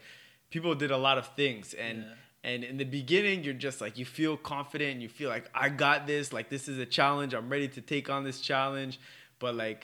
people 0.54 0.74
did 0.74 0.90
a 0.90 0.96
lot 1.06 1.16
of 1.18 1.26
things, 1.40 1.74
and 1.74 1.98
Yeah. 1.98 2.50
and 2.50 2.64
in 2.70 2.76
the 2.82 2.88
beginning, 2.98 3.44
you're 3.44 3.62
just 3.68 3.80
like 3.84 3.94
you 4.00 4.06
feel 4.20 4.36
confident. 4.54 4.90
And 4.94 5.02
you 5.02 5.10
feel 5.20 5.28
like 5.36 5.46
I 5.54 5.68
got 5.68 5.98
this. 6.06 6.32
Like 6.32 6.48
this 6.54 6.64
is 6.72 6.78
a 6.78 6.86
challenge. 6.98 7.34
I'm 7.34 7.48
ready 7.56 7.68
to 7.76 7.80
take 7.80 8.06
on 8.14 8.24
this 8.24 8.40
challenge. 8.50 8.94
But 9.38 9.54
like, 9.64 9.82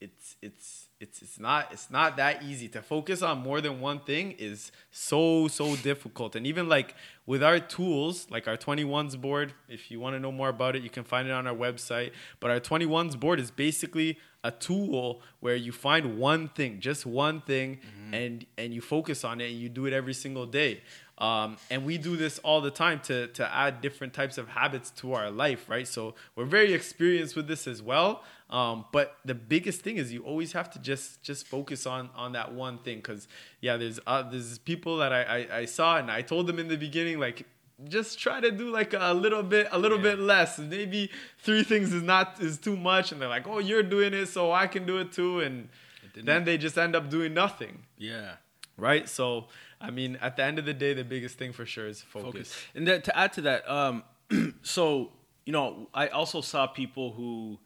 it's 0.00 0.36
it's 0.40 0.88
it's 1.02 1.18
it's 1.24 1.38
not 1.40 1.62
it's 1.74 1.88
not 1.90 2.16
that 2.16 2.34
easy 2.50 2.68
to 2.68 2.80
focus 2.82 3.22
on 3.22 3.38
more 3.48 3.60
than 3.60 3.74
one 3.80 3.98
thing 4.10 4.26
is 4.38 4.70
so 4.90 5.48
so 5.48 5.66
difficult 5.76 6.36
and 6.36 6.46
even 6.46 6.68
like 6.68 6.94
with 7.26 7.42
our 7.42 7.58
tools 7.76 8.26
like 8.30 8.46
our 8.46 8.56
21s 8.56 9.20
board 9.20 9.52
if 9.68 9.90
you 9.90 9.98
want 9.98 10.14
to 10.16 10.20
know 10.20 10.30
more 10.32 10.48
about 10.48 10.76
it 10.76 10.82
you 10.82 10.90
can 10.90 11.02
find 11.04 11.26
it 11.28 11.32
on 11.32 11.44
our 11.46 11.54
website 11.66 12.10
but 12.40 12.48
our 12.52 12.60
21s 12.60 13.18
board 13.18 13.38
is 13.40 13.50
basically 13.50 14.16
a 14.44 14.50
tool 14.50 15.22
where 15.40 15.54
you 15.54 15.70
find 15.72 16.18
one 16.18 16.48
thing 16.48 16.80
just 16.80 17.06
one 17.06 17.40
thing 17.42 17.78
and 18.12 18.44
and 18.58 18.74
you 18.74 18.80
focus 18.80 19.24
on 19.24 19.40
it 19.40 19.50
and 19.50 19.58
you 19.58 19.68
do 19.68 19.86
it 19.86 19.92
every 19.92 20.14
single 20.14 20.46
day. 20.46 20.82
Um, 21.18 21.56
and 21.70 21.84
we 21.84 21.98
do 21.98 22.16
this 22.16 22.40
all 22.40 22.60
the 22.60 22.70
time 22.70 22.98
to 23.04 23.28
to 23.28 23.54
add 23.54 23.80
different 23.80 24.12
types 24.12 24.38
of 24.38 24.48
habits 24.48 24.90
to 24.90 25.12
our 25.14 25.30
life 25.30 25.68
right? 25.68 25.86
So 25.86 26.14
we're 26.34 26.44
very 26.44 26.72
experienced 26.72 27.36
with 27.36 27.46
this 27.46 27.66
as 27.66 27.80
well. 27.82 28.24
Um, 28.50 28.84
but 28.92 29.16
the 29.24 29.34
biggest 29.34 29.80
thing 29.80 29.96
is 29.96 30.12
you 30.12 30.22
always 30.24 30.52
have 30.52 30.68
to 30.72 30.78
just 30.78 31.22
just 31.22 31.46
focus 31.46 31.86
on 31.86 32.10
on 32.14 32.32
that 32.32 32.52
one 32.52 32.78
thing 32.78 32.98
because 32.98 33.28
yeah 33.60 33.76
there's 33.76 34.00
uh, 34.06 34.28
there's 34.28 34.58
people 34.58 34.98
that 34.98 35.12
I, 35.12 35.22
I 35.22 35.56
I 35.58 35.64
saw 35.64 35.98
and 35.98 36.10
I 36.10 36.20
told 36.22 36.46
them 36.48 36.58
in 36.58 36.68
the 36.68 36.76
beginning 36.76 37.18
like 37.18 37.46
just 37.88 38.18
try 38.18 38.40
to 38.40 38.50
do 38.50 38.70
like 38.70 38.94
a 38.94 39.12
little 39.14 39.42
bit 39.42 39.68
a 39.72 39.78
little 39.78 39.98
bit 39.98 40.18
less 40.18 40.58
maybe 40.58 41.10
three 41.38 41.62
things 41.62 41.92
is 41.92 42.02
not 42.02 42.40
is 42.40 42.58
too 42.58 42.76
much 42.76 43.12
and 43.12 43.20
they're 43.20 43.28
like 43.28 43.46
oh 43.46 43.58
you're 43.58 43.82
doing 43.82 44.14
it 44.14 44.26
so 44.26 44.52
I 44.52 44.66
can 44.66 44.86
do 44.86 44.98
it 44.98 45.12
too 45.12 45.40
and 45.40 45.68
didn't- 46.14 46.26
then 46.26 46.44
they 46.44 46.58
just 46.58 46.76
end 46.78 46.94
up 46.94 47.10
doing 47.10 47.34
nothing 47.34 47.84
yeah. 47.98 48.34
right 48.76 49.08
so 49.08 49.48
I 49.80 49.90
mean 49.90 50.16
at 50.20 50.36
the 50.36 50.44
end 50.44 50.58
of 50.58 50.64
the 50.64 50.74
day 50.74 50.94
the 50.94 51.04
biggest 51.04 51.38
thing 51.38 51.52
for 51.52 51.66
sure 51.66 51.86
is 51.86 52.02
focus, 52.02 52.26
focus. 52.26 52.56
And 52.74 52.86
then 52.86 53.02
to 53.02 53.18
add 53.18 53.32
to 53.34 53.40
that, 53.42 53.68
um, 53.68 54.04
so 54.62 55.12
you 55.44 55.52
know, 55.52 55.88
I 55.92 56.08
also 56.08 56.40
saw 56.40 56.66
people 56.66 57.12
who, 57.12 57.58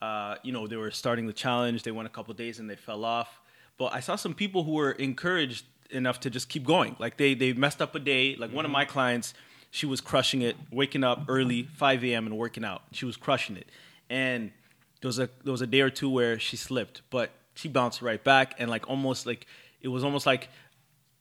uh, 0.00 0.36
you 0.42 0.52
know, 0.52 0.66
they 0.66 0.76
were 0.76 0.90
starting 0.90 1.26
the 1.26 1.32
challenge. 1.32 1.82
They 1.82 1.90
went 1.90 2.06
a 2.06 2.10
couple 2.10 2.34
days 2.34 2.58
and 2.58 2.68
they 2.68 2.76
fell 2.76 3.04
off. 3.04 3.40
But 3.78 3.94
I 3.94 4.00
saw 4.00 4.16
some 4.16 4.34
people 4.34 4.64
who 4.64 4.72
were 4.72 4.92
encouraged 4.92 5.64
enough 5.90 6.20
to 6.20 6.30
just 6.30 6.48
keep 6.48 6.64
going. 6.64 6.96
Like 6.98 7.16
they 7.16 7.34
they 7.34 7.52
messed 7.52 7.80
up 7.80 7.94
a 7.94 7.98
day. 7.98 8.36
Like 8.36 8.52
one 8.52 8.64
of 8.64 8.70
my 8.70 8.84
clients, 8.84 9.34
she 9.72 9.86
was 9.86 10.02
crushing 10.02 10.42
it, 10.42 10.54
waking 10.70 11.02
up 11.02 11.24
early, 11.28 11.62
5 11.62 12.04
a.m. 12.04 12.26
and 12.26 12.36
working 12.36 12.62
out. 12.62 12.82
She 12.92 13.06
was 13.06 13.16
crushing 13.16 13.56
it, 13.56 13.66
and 14.10 14.52
there 15.00 15.08
was 15.08 15.18
a 15.18 15.30
there 15.44 15.50
was 15.50 15.62
a 15.62 15.66
day 15.66 15.80
or 15.80 15.88
two 15.88 16.10
where 16.10 16.38
she 16.38 16.56
slipped, 16.56 17.00
but 17.08 17.30
she 17.54 17.68
bounced 17.68 18.02
right 18.02 18.22
back 18.22 18.54
and 18.58 18.70
like 18.70 18.88
almost 18.88 19.24
like 19.24 19.46
it 19.80 19.88
was 19.88 20.04
almost 20.04 20.26
like 20.26 20.50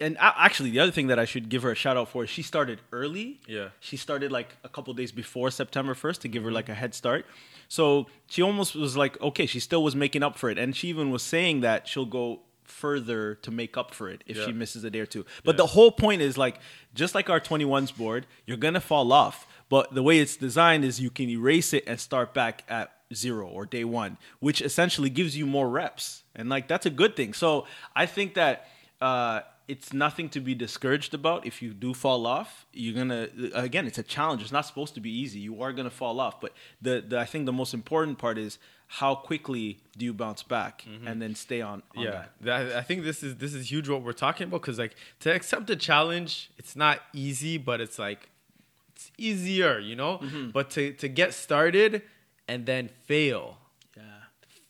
and 0.01 0.17
actually 0.20 0.70
the 0.70 0.81
other 0.81 0.91
thing 0.91 1.08
that 1.08 1.17
I 1.17 1.25
should 1.25 1.48
give 1.48 1.63
her 1.63 1.72
a 1.72 1.75
shout 1.75 1.96
out 1.96 2.10
for 2.10 2.25
is 2.25 2.29
she 2.29 2.41
started 2.41 2.81
early. 2.91 3.39
Yeah. 3.48 3.70
She 3.79 3.96
started 3.98 4.31
like 4.31 4.58
a 4.63 4.70
couple 4.70 4.93
days 4.93 5.12
before 5.12 5.50
September 5.50 5.94
1st 5.94 6.20
to 6.20 6.27
give 6.27 6.44
her 6.44 6.50
mm-hmm. 6.50 6.55
like 6.55 6.70
a 6.70 6.74
head 6.74 6.94
start. 6.94 7.25
So 7.70 8.07
she 8.27 8.42
almost 8.42 8.75
was 8.75 8.98
like 8.98 9.20
okay, 9.22 9.46
she 9.46 9.61
still 9.61 9.83
was 9.83 9.96
making 9.96 10.24
up 10.24 10.37
for 10.37 10.50
it 10.50 10.57
and 10.57 10.75
she 10.75 10.90
even 10.90 11.09
was 11.09 11.24
saying 11.24 11.61
that 11.61 11.87
she'll 11.87 12.05
go 12.05 12.42
further 12.63 13.35
to 13.35 13.51
make 13.51 13.77
up 13.77 13.93
for 13.93 14.09
it 14.09 14.24
if 14.25 14.37
Yeah. 14.37 14.45
she 14.45 14.51
misses 14.53 14.83
a 14.83 14.89
day 14.89 15.00
or 15.00 15.05
two. 15.05 15.25
But 15.43 15.57
the 15.57 15.67
whole 15.67 15.91
point 15.91 16.21
is 16.21 16.37
like 16.37 16.59
just 16.93 17.15
like 17.15 17.29
our 17.29 17.39
21s 17.39 17.91
board, 17.95 18.25
you're 18.45 18.57
going 18.57 18.74
to 18.74 18.81
fall 18.81 19.11
off. 19.13 19.47
But 19.69 19.93
the 19.93 20.03
way 20.03 20.19
it's 20.19 20.35
designed 20.35 20.83
is 20.83 21.00
you 21.00 21.09
can 21.09 21.29
erase 21.29 21.74
it 21.74 21.83
and 21.87 22.00
start 22.00 22.33
back 22.33 22.63
at 22.67 22.91
zero 23.13 23.47
or 23.47 23.65
day 23.65 23.83
one, 23.85 24.17
which 24.39 24.61
essentially 24.61 25.09
gives 25.09 25.37
you 25.37 25.45
more 25.45 25.69
reps. 25.69 26.24
And 26.35 26.50
like 26.50 26.67
that's 26.67 26.85
a 26.85 26.89
good 26.89 27.15
thing. 27.15 27.33
So 27.33 27.65
I 27.95 28.05
think 28.05 28.33
that 28.35 28.67
uh, 29.01 29.41
it's 29.67 29.93
nothing 29.93 30.27
to 30.29 30.39
be 30.41 30.53
discouraged 30.55 31.13
about 31.13 31.45
if 31.45 31.61
you 31.61 31.74
do 31.74 31.93
fall 31.93 32.25
off. 32.27 32.65
You're 32.74 32.95
gonna 32.95 33.29
again, 33.53 33.87
it's 33.87 33.97
a 33.97 34.03
challenge. 34.03 34.41
It's 34.41 34.51
not 34.51 34.65
supposed 34.65 34.93
to 34.95 35.00
be 35.01 35.09
easy. 35.09 35.39
You 35.39 35.61
are 35.61 35.71
gonna 35.74 35.89
fall 35.89 36.19
off. 36.19 36.41
But 36.41 36.53
the, 36.81 37.03
the 37.07 37.19
I 37.19 37.25
think 37.25 37.45
the 37.45 37.53
most 37.53 37.74
important 37.74 38.17
part 38.17 38.37
is 38.37 38.57
how 38.95 39.15
quickly 39.15 39.79
do 39.97 40.03
you 40.03 40.13
bounce 40.13 40.43
back 40.43 40.85
and 41.05 41.21
then 41.21 41.33
stay 41.33 41.61
on, 41.61 41.81
on 41.95 42.03
yeah 42.03 42.11
that. 42.11 42.29
that, 42.41 42.75
i 42.75 42.81
think 42.81 43.03
this 43.03 43.23
is 43.23 43.37
this 43.37 43.53
is 43.53 43.71
huge 43.71 43.87
what 43.87 44.03
we're 44.03 44.11
talking 44.11 44.47
about 44.47 44.61
because 44.61 44.77
like 44.77 44.95
to 45.19 45.33
accept 45.33 45.69
a 45.69 45.75
challenge 45.75 46.51
it's 46.57 46.75
not 46.75 46.99
easy 47.13 47.57
but 47.57 47.79
it's 47.79 47.97
like 47.97 48.29
it's 48.93 49.11
easier 49.17 49.79
you 49.79 49.95
know? 49.95 50.17
Mm-hmm. 50.17 50.49
but 50.49 50.69
to 50.71 50.91
to 50.93 51.07
get 51.07 51.33
started 51.33 52.01
and 52.47 52.65
then 52.65 52.89
fail. 53.05 53.57
Yeah. 53.95 54.03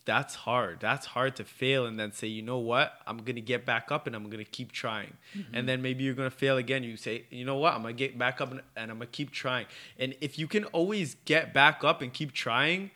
that's 0.05 0.35
hard. 0.35 0.79
That's 0.81 1.07
hard 1.07 1.35
to 1.37 1.43
fail 1.43 1.87
and 1.87 1.99
then 1.99 2.11
say 2.11 2.27
you 2.27 2.43
know 2.43 2.59
what? 2.59 2.93
I'm 3.07 3.17
gonna 3.17 3.41
get 3.41 3.65
back 3.65 3.91
up 3.91 4.05
and 4.07 4.15
i'm 4.15 4.29
gonna 4.29 4.43
keep 4.43 4.71
trying. 4.71 5.13
Mm-hmm. 5.35 5.55
and 5.55 5.67
then 5.67 5.81
maybe 5.81 6.03
you're 6.03 6.13
gonna 6.13 6.29
fail 6.29 6.57
again. 6.57 6.83
You 6.83 6.95
say 6.95 7.25
you 7.31 7.43
know 7.43 7.57
what? 7.57 7.73
I'm 7.73 7.81
gonna 7.81 7.93
get 7.93 8.17
back 8.19 8.39
up 8.39 8.51
and, 8.51 8.61
and 8.77 8.91
i'm 8.91 8.97
gonna 8.97 9.07
keep 9.07 9.31
trying. 9.31 9.65
And 9.97 10.15
if 10.21 10.37
you 10.37 10.47
can 10.47 10.65
always 10.65 11.15
get 11.25 11.53
back 11.53 11.83
up 11.83 12.01
and 12.03 12.13
keep 12.13 12.33
trying 12.33 12.91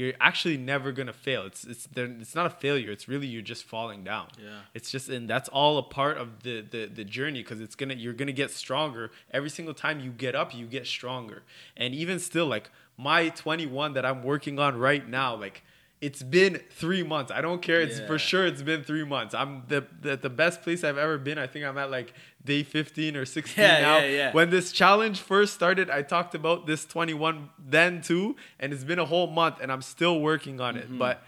you're 0.00 0.14
actually 0.20 0.56
never 0.72 0.88
gonna 0.92 1.12
fail. 1.12 1.42
It's 1.50 1.62
it's 1.72 1.84
there, 1.94 2.06
it's 2.24 2.34
not 2.34 2.46
a 2.46 2.54
failure. 2.64 2.90
It's 2.90 3.06
really 3.12 3.26
you're 3.26 3.42
just 3.54 3.64
falling 3.64 4.02
down. 4.04 4.28
Yeah. 4.38 4.60
It's 4.74 4.90
just 4.90 5.08
and 5.08 5.28
that's 5.28 5.48
all 5.50 5.74
a 5.78 5.82
part 5.82 6.16
of 6.18 6.28
the 6.42 6.56
the, 6.74 6.86
the 6.86 7.04
journey 7.04 7.42
because 7.42 7.60
it's 7.60 7.74
gonna 7.80 7.94
you're 7.94 8.18
gonna 8.20 8.32
get 8.44 8.50
stronger 8.50 9.10
every 9.32 9.50
single 9.50 9.74
time 9.74 10.00
you 10.00 10.10
get 10.10 10.34
up. 10.34 10.54
You 10.54 10.66
get 10.66 10.86
stronger. 10.86 11.42
And 11.76 11.94
even 11.94 12.18
still, 12.18 12.46
like 12.46 12.70
my 12.96 13.28
21 13.30 13.94
that 13.94 14.04
I'm 14.04 14.22
working 14.22 14.58
on 14.58 14.76
right 14.78 15.06
now, 15.08 15.34
like 15.34 15.62
it's 16.00 16.22
been 16.22 16.54
three 16.82 17.02
months. 17.02 17.30
I 17.30 17.40
don't 17.42 17.60
care. 17.60 17.80
It's 17.82 17.98
Yeah. 18.00 18.06
for 18.06 18.18
sure. 18.18 18.46
It's 18.46 18.62
been 18.62 18.82
three 18.84 19.04
months. 19.04 19.34
I'm 19.34 19.64
the, 19.68 19.80
the 20.00 20.16
the 20.16 20.30
best 20.30 20.62
place 20.62 20.82
I've 20.82 20.96
ever 21.06 21.18
been. 21.18 21.38
I 21.38 21.46
think 21.46 21.64
I'm 21.66 21.76
at 21.76 21.90
like 21.90 22.14
day 22.44 22.62
15 22.62 23.16
or 23.16 23.24
16 23.24 23.62
Yeah, 23.62 23.80
now. 23.80 23.98
yeah, 23.98 24.06
yeah. 24.06 24.32
When 24.32 24.50
this 24.50 24.72
challenge 24.72 25.20
first 25.20 25.54
started, 25.54 25.90
I 25.90 26.02
talked 26.02 26.34
about 26.34 26.66
this 26.66 26.84
21 26.86 27.50
then 27.58 28.00
too, 28.02 28.36
and 28.58 28.72
it's 28.72 28.84
been 28.84 28.98
a 28.98 29.04
whole 29.04 29.26
month, 29.26 29.56
and 29.60 29.70
I'm 29.70 29.82
still 29.82 30.20
working 30.20 30.60
on 30.60 30.74
Mm-hmm. 30.76 30.94
it. 30.94 30.98
But 30.98 31.22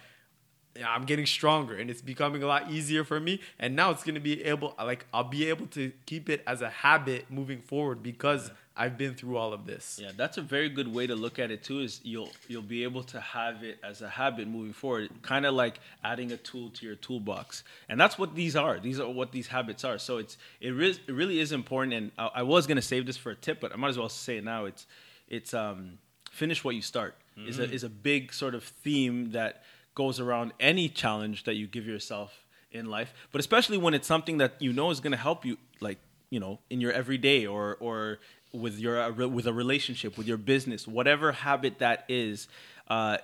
yeah, 0.75 0.89
I'm 0.91 1.05
getting 1.05 1.27
stronger, 1.27 1.77
and 1.77 1.91
it's 1.91 2.01
becoming 2.01 2.43
a 2.43 2.47
lot 2.47 2.71
easier 2.71 3.05
for 3.05 3.21
me. 3.21 3.41
And 3.59 3.77
now 3.77 3.91
it's 3.91 4.05
gonna 4.05 4.21
be 4.21 4.43
able, 4.45 4.75
like, 4.79 5.05
I'll 5.13 5.25
be 5.25 5.49
able 5.51 5.67
to 5.69 5.93
keep 6.07 6.31
it 6.31 6.43
as 6.47 6.63
a 6.63 6.71
habit 6.71 7.31
moving 7.31 7.61
forward 7.61 8.03
because 8.03 8.51
I've 8.77 8.97
been 8.97 9.15
through 9.15 9.37
all 9.37 9.53
of 9.53 9.67
this. 9.67 10.01
Yeah, 10.03 10.13
that's 10.17 10.39
a 10.39 10.43
very 10.43 10.69
good 10.69 10.93
way 10.93 11.07
to 11.07 11.15
look 11.15 11.39
at 11.39 11.51
it 11.51 11.63
too. 11.63 11.81
Is 11.81 12.01
you'll 12.03 12.31
you'll 12.49 12.63
be 12.63 12.85
able 12.85 13.03
to 13.05 13.21
have 13.21 13.63
it 13.63 13.79
as 13.85 14.01
a 14.03 14.09
habit 14.09 14.49
moving 14.49 14.73
forward, 14.73 15.11
kind 15.23 15.45
of 15.45 15.55
like 15.55 15.81
adding 16.03 16.33
a 16.33 16.37
tool 16.39 16.71
to 16.71 16.87
your 16.87 16.95
toolbox, 16.97 17.65
and 17.89 18.01
that's 18.01 18.19
what 18.19 18.35
these 18.35 18.57
are. 18.57 18.81
These 18.81 18.99
are 18.99 19.09
what 19.11 19.33
these 19.33 19.49
habits 19.49 19.85
are. 19.85 19.99
So 19.99 20.19
it's 20.19 20.39
it, 20.61 20.71
re- 20.71 20.99
it 21.07 21.13
really 21.13 21.39
is 21.41 21.53
important. 21.53 21.93
And 21.95 22.11
I, 22.17 22.31
I 22.37 22.43
was 22.43 22.67
gonna 22.67 22.83
save 22.83 23.05
this 23.07 23.17
for 23.17 23.31
a 23.31 23.37
tip, 23.37 23.61
but 23.61 23.73
I 23.73 23.77
might 23.77 23.89
as 23.91 23.99
well 23.99 24.09
say 24.09 24.39
it 24.39 24.45
now. 24.45 24.65
It's 24.65 24.87
it's 25.29 25.53
um 25.53 25.99
finish 26.31 26.65
what 26.65 26.75
you 26.75 26.83
start 26.83 27.15
is 27.47 27.59
a 27.59 27.71
is 27.71 27.83
a 27.85 27.89
big 27.89 28.33
sort 28.33 28.55
of 28.55 28.63
theme 28.65 29.33
that 29.33 29.63
goes 29.95 30.21
around 30.21 30.53
any 30.61 30.89
challenge 30.89 31.45
that 31.45 31.55
you 31.55 31.67
give 31.67 31.87
yourself 31.87 32.47
in 32.71 32.87
life, 32.87 33.13
but 33.33 33.39
especially 33.41 33.77
when 33.77 33.93
it's 33.93 34.07
something 34.07 34.39
that 34.39 34.55
you 34.61 34.73
know 34.73 34.91
is 34.91 35.01
gonna 35.01 35.17
help 35.17 35.45
you, 35.45 35.59
like 35.81 35.99
you 36.31 36.41
know, 36.41 36.59
in 36.71 36.81
your 36.81 36.93
everyday 36.93 37.47
or 37.47 37.77
or 37.81 38.19
with 38.53 38.79
your 38.79 39.01
uh, 39.01 39.27
with 39.29 39.47
a 39.47 39.53
relationship, 39.53 40.19
with 40.19 40.27
your 40.27 40.37
business, 40.37 40.87
whatever 40.87 41.33
habit 41.33 41.79
that 41.79 42.05
is, 42.09 42.49
uh, 42.89 43.19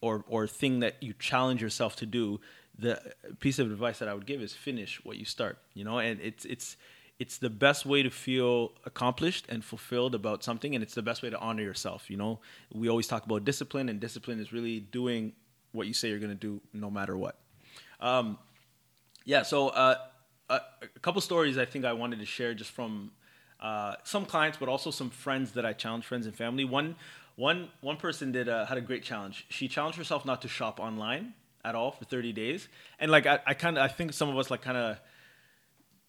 or 0.00 0.24
or 0.28 0.46
thing 0.46 0.80
that 0.80 1.02
you 1.02 1.14
challenge 1.18 1.62
yourself 1.62 1.96
to 1.96 2.06
do. 2.06 2.40
The 2.78 3.14
piece 3.40 3.58
of 3.58 3.70
advice 3.70 3.98
that 3.98 4.08
I 4.08 4.14
would 4.14 4.26
give 4.26 4.40
is 4.40 4.54
finish 4.54 5.04
what 5.04 5.16
you 5.16 5.24
start. 5.24 5.58
You 5.74 5.84
know, 5.84 5.98
and 5.98 6.20
it's 6.20 6.44
it's 6.44 6.76
it's 7.18 7.36
the 7.36 7.50
best 7.50 7.84
way 7.84 8.02
to 8.02 8.10
feel 8.10 8.72
accomplished 8.86 9.44
and 9.48 9.62
fulfilled 9.62 10.14
about 10.14 10.42
something, 10.42 10.74
and 10.74 10.82
it's 10.82 10.94
the 10.94 11.02
best 11.02 11.22
way 11.22 11.30
to 11.30 11.38
honor 11.38 11.62
yourself. 11.62 12.08
You 12.08 12.16
know, 12.16 12.40
we 12.72 12.88
always 12.88 13.06
talk 13.06 13.26
about 13.26 13.44
discipline, 13.44 13.88
and 13.88 14.00
discipline 14.00 14.40
is 14.40 14.52
really 14.52 14.80
doing 14.80 15.32
what 15.72 15.86
you 15.86 15.92
say 15.92 16.08
you're 16.08 16.18
going 16.18 16.30
to 16.30 16.34
do, 16.34 16.60
no 16.72 16.90
matter 16.90 17.16
what. 17.16 17.38
Um, 18.00 18.38
yeah, 19.24 19.42
so 19.42 19.68
uh, 19.68 19.96
a, 20.48 20.60
a 20.82 20.98
couple 21.00 21.20
stories 21.20 21.58
I 21.58 21.64
think 21.66 21.84
I 21.84 21.92
wanted 21.92 22.20
to 22.20 22.26
share 22.26 22.54
just 22.54 22.70
from 22.70 23.12
uh, 23.60 23.94
some 24.04 24.24
clients, 24.24 24.58
but 24.58 24.68
also 24.68 24.90
some 24.90 25.10
friends 25.10 25.52
that 25.52 25.66
I 25.66 25.72
challenge, 25.72 26.06
friends 26.06 26.26
and 26.26 26.34
family. 26.34 26.64
One, 26.64 26.96
one, 27.36 27.68
one 27.80 27.96
person 27.96 28.32
did 28.32 28.48
uh, 28.48 28.66
had 28.66 28.78
a 28.78 28.80
great 28.80 29.02
challenge. 29.02 29.46
She 29.48 29.68
challenged 29.68 29.98
herself 29.98 30.24
not 30.24 30.42
to 30.42 30.48
shop 30.48 30.80
online 30.80 31.34
at 31.64 31.74
all 31.74 31.90
for 31.90 32.04
30 32.04 32.32
days, 32.32 32.68
and 32.98 33.10
like 33.10 33.26
I, 33.26 33.38
I 33.46 33.54
kind 33.54 33.76
of 33.76 33.84
I 33.84 33.88
think 33.88 34.12
some 34.12 34.28
of 34.28 34.38
us 34.38 34.50
like 34.50 34.62
kind 34.62 34.76
of 34.76 35.00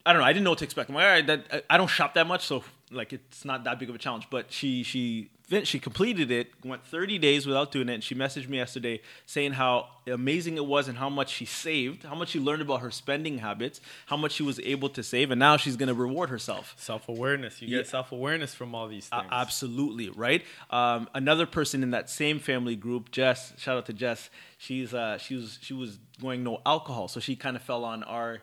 I 0.06 0.14
don't 0.14 0.22
know. 0.22 0.26
I 0.26 0.34
didn't 0.34 0.46
know 0.46 0.52
what 0.52 0.60
to 0.60 0.66
expect. 0.66 0.90
I'm 0.90 0.96
like, 0.96 1.04
all 1.04 1.10
right, 1.12 1.28
that, 1.28 1.66
I 1.70 1.78
don't 1.78 1.90
shop 1.90 2.16
that 2.16 2.26
much, 2.26 2.46
so 2.46 2.64
like 2.90 3.14
it's 3.14 3.46
not 3.46 3.66
that 3.66 3.80
big 3.80 3.90
of 3.90 3.96
a 3.96 4.00
challenge. 4.00 4.28
But 4.30 4.52
she 4.52 4.84
she 4.84 5.30
she 5.66 5.80
completed 5.80 6.32
it, 6.32 6.52
went 6.64 6.86
30 6.86 7.18
days 7.18 7.46
without 7.46 7.72
doing 7.72 7.90
it. 7.90 7.96
And 7.96 8.04
she 8.04 8.16
messaged 8.16 8.48
me 8.48 8.58
yesterday 8.58 9.02
saying 9.26 9.54
how 9.54 9.90
amazing 10.08 10.58
it 10.58 10.66
was 10.66 10.88
and 10.88 10.98
how 10.98 11.10
much 11.10 11.30
she 11.30 11.46
saved, 11.46 12.04
how 12.04 12.16
much 12.16 12.30
she 12.30 12.40
learned 12.40 12.62
about 12.62 12.82
her 12.82 12.92
spending 12.92 13.40
habits, 13.40 13.82
how 14.06 14.18
much 14.18 14.32
she 14.32 14.44
was 14.44 14.60
able 14.62 14.90
to 14.90 15.04
save, 15.04 15.30
and 15.30 15.40
now 15.40 15.58
she's 15.58 15.76
going 15.76 15.88
to 15.88 15.94
reward 15.94 16.30
herself. 16.30 16.74
Self 16.78 17.10
awareness. 17.10 17.62
You 17.62 17.68
get 17.68 17.86
yeah. 17.86 17.92
self 17.92 18.12
awareness 18.12 18.56
from 18.56 18.74
all 18.74 18.88
these 18.88 19.08
things. 19.08 19.24
Uh, 19.30 19.34
absolutely, 19.34 20.10
right? 20.10 20.44
Um, 20.70 21.10
another 21.14 21.46
person 21.46 21.84
in 21.84 21.92
that 21.92 22.10
same 22.10 22.40
family 22.40 22.76
group, 22.76 23.12
Jess, 23.12 23.54
shout 23.58 23.78
out 23.78 23.86
to 23.88 23.94
Jess, 23.94 24.30
she's, 24.58 24.94
uh, 24.94 25.18
she, 25.18 25.36
was, 25.36 25.60
she 25.62 25.74
was 25.74 26.00
going 26.22 26.44
no 26.44 26.62
alcohol. 26.66 27.08
So 27.08 27.20
she 27.20 27.36
kind 27.36 27.56
of 27.56 27.62
fell 27.62 27.84
on 27.84 28.04
our 28.04 28.42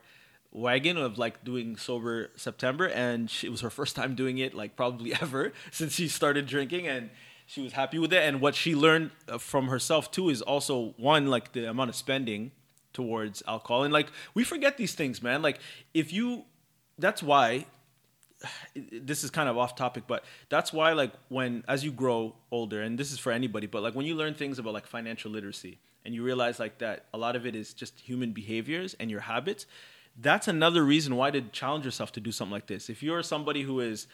wagon 0.52 0.96
of 0.96 1.18
like 1.18 1.44
doing 1.44 1.76
sober 1.76 2.30
September, 2.36 2.86
and 2.86 3.30
she, 3.30 3.46
it 3.46 3.50
was 3.50 3.60
her 3.60 3.70
first 3.70 3.96
time 3.96 4.14
doing 4.14 4.38
it, 4.38 4.54
like 4.54 4.76
probably 4.76 5.12
ever 5.20 5.52
since 5.70 5.94
she 5.94 6.08
started 6.08 6.46
drinking, 6.46 6.86
and 6.86 7.10
she 7.46 7.60
was 7.60 7.72
happy 7.72 7.98
with 7.98 8.12
it. 8.12 8.22
And 8.22 8.40
what 8.40 8.54
she 8.54 8.74
learned 8.74 9.10
uh, 9.28 9.38
from 9.38 9.68
herself 9.68 10.10
too 10.10 10.28
is 10.28 10.42
also 10.42 10.94
one 10.96 11.26
like 11.26 11.52
the 11.52 11.68
amount 11.68 11.90
of 11.90 11.96
spending 11.96 12.52
towards 12.92 13.42
alcohol, 13.46 13.84
and 13.84 13.92
like 13.92 14.08
we 14.34 14.44
forget 14.44 14.76
these 14.76 14.94
things, 14.94 15.22
man. 15.22 15.42
Like 15.42 15.58
if 15.94 16.12
you, 16.12 16.44
that's 16.98 17.22
why. 17.22 17.66
This 18.92 19.24
is 19.24 19.30
kind 19.30 19.48
of 19.48 19.58
off 19.58 19.74
topic, 19.74 20.04
but 20.06 20.24
that's 20.48 20.72
why, 20.72 20.92
like, 20.92 21.12
when 21.28 21.64
as 21.66 21.84
you 21.84 21.90
grow 21.90 22.36
older, 22.52 22.80
and 22.82 22.96
this 22.96 23.10
is 23.10 23.18
for 23.18 23.32
anybody, 23.32 23.66
but 23.66 23.82
like 23.82 23.96
when 23.96 24.06
you 24.06 24.14
learn 24.14 24.34
things 24.34 24.60
about 24.60 24.74
like 24.74 24.86
financial 24.86 25.32
literacy, 25.32 25.80
and 26.04 26.14
you 26.14 26.22
realize 26.22 26.58
like 26.58 26.78
that 26.78 27.06
a 27.12 27.18
lot 27.18 27.36
of 27.36 27.46
it 27.46 27.54
is 27.54 27.74
just 27.74 27.98
human 28.00 28.32
behaviors 28.32 28.94
and 29.00 29.10
your 29.10 29.20
habits, 29.20 29.66
that's 30.20 30.48
another 30.48 30.84
reason 30.84 31.16
why 31.16 31.30
to 31.30 31.40
challenge 31.40 31.84
yourself 31.84 32.12
to 32.12 32.20
do 32.20 32.32
something 32.32 32.52
like 32.52 32.66
this. 32.66 32.90
If 32.90 33.02
you're 33.02 33.22
somebody 33.22 33.62
who 33.62 33.80
is, 33.80 34.06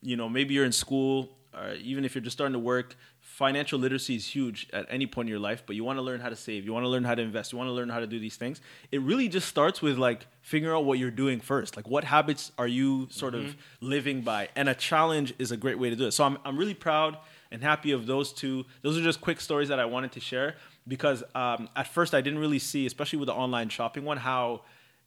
you 0.00 0.16
know, 0.16 0.28
maybe 0.28 0.54
you're 0.54 0.64
in 0.64 0.72
school, 0.72 1.30
or 1.54 1.74
even 1.74 2.04
if 2.04 2.14
you're 2.14 2.22
just 2.22 2.36
starting 2.36 2.54
to 2.54 2.58
work, 2.58 2.96
financial 3.20 3.78
literacy 3.78 4.16
is 4.16 4.26
huge 4.26 4.68
at 4.72 4.86
any 4.88 5.06
point 5.06 5.26
in 5.26 5.30
your 5.30 5.38
life, 5.38 5.62
but 5.66 5.76
you 5.76 5.84
want 5.84 5.98
to 5.98 6.02
learn 6.02 6.20
how 6.20 6.28
to 6.28 6.36
save, 6.36 6.64
you 6.64 6.72
want 6.72 6.84
to 6.84 6.88
learn 6.88 7.04
how 7.04 7.14
to 7.14 7.22
invest, 7.22 7.52
you 7.52 7.58
want 7.58 7.68
to 7.68 7.72
learn 7.72 7.88
how 7.88 8.00
to 8.00 8.06
do 8.06 8.18
these 8.18 8.36
things. 8.36 8.60
It 8.90 9.00
really 9.02 9.28
just 9.28 9.48
starts 9.48 9.80
with 9.80 9.98
like 9.98 10.26
figuring 10.40 10.74
out 10.74 10.84
what 10.84 10.98
you're 10.98 11.10
doing 11.10 11.40
first. 11.40 11.76
Like 11.76 11.88
what 11.88 12.04
habits 12.04 12.52
are 12.58 12.66
you 12.66 13.08
sort 13.10 13.34
mm-hmm. 13.34 13.46
of 13.46 13.56
living 13.80 14.22
by? 14.22 14.48
And 14.56 14.68
a 14.68 14.74
challenge 14.74 15.34
is 15.38 15.52
a 15.52 15.56
great 15.56 15.78
way 15.78 15.90
to 15.90 15.96
do 15.96 16.06
it. 16.06 16.12
So 16.12 16.24
I'm 16.24 16.38
I'm 16.44 16.56
really 16.56 16.74
proud 16.74 17.18
and 17.50 17.62
happy 17.62 17.92
of 17.92 18.06
those 18.06 18.32
two. 18.32 18.64
Those 18.80 18.98
are 18.98 19.02
just 19.02 19.20
quick 19.20 19.40
stories 19.40 19.68
that 19.68 19.78
I 19.78 19.84
wanted 19.84 20.12
to 20.12 20.20
share 20.20 20.56
because 20.88 21.22
um, 21.34 21.68
at 21.76 21.86
first 21.86 22.14
I 22.14 22.20
didn't 22.20 22.38
really 22.38 22.58
see, 22.58 22.86
especially 22.86 23.18
with 23.18 23.26
the 23.26 23.34
online 23.34 23.68
shopping 23.68 24.04
one, 24.04 24.16
how 24.16 24.62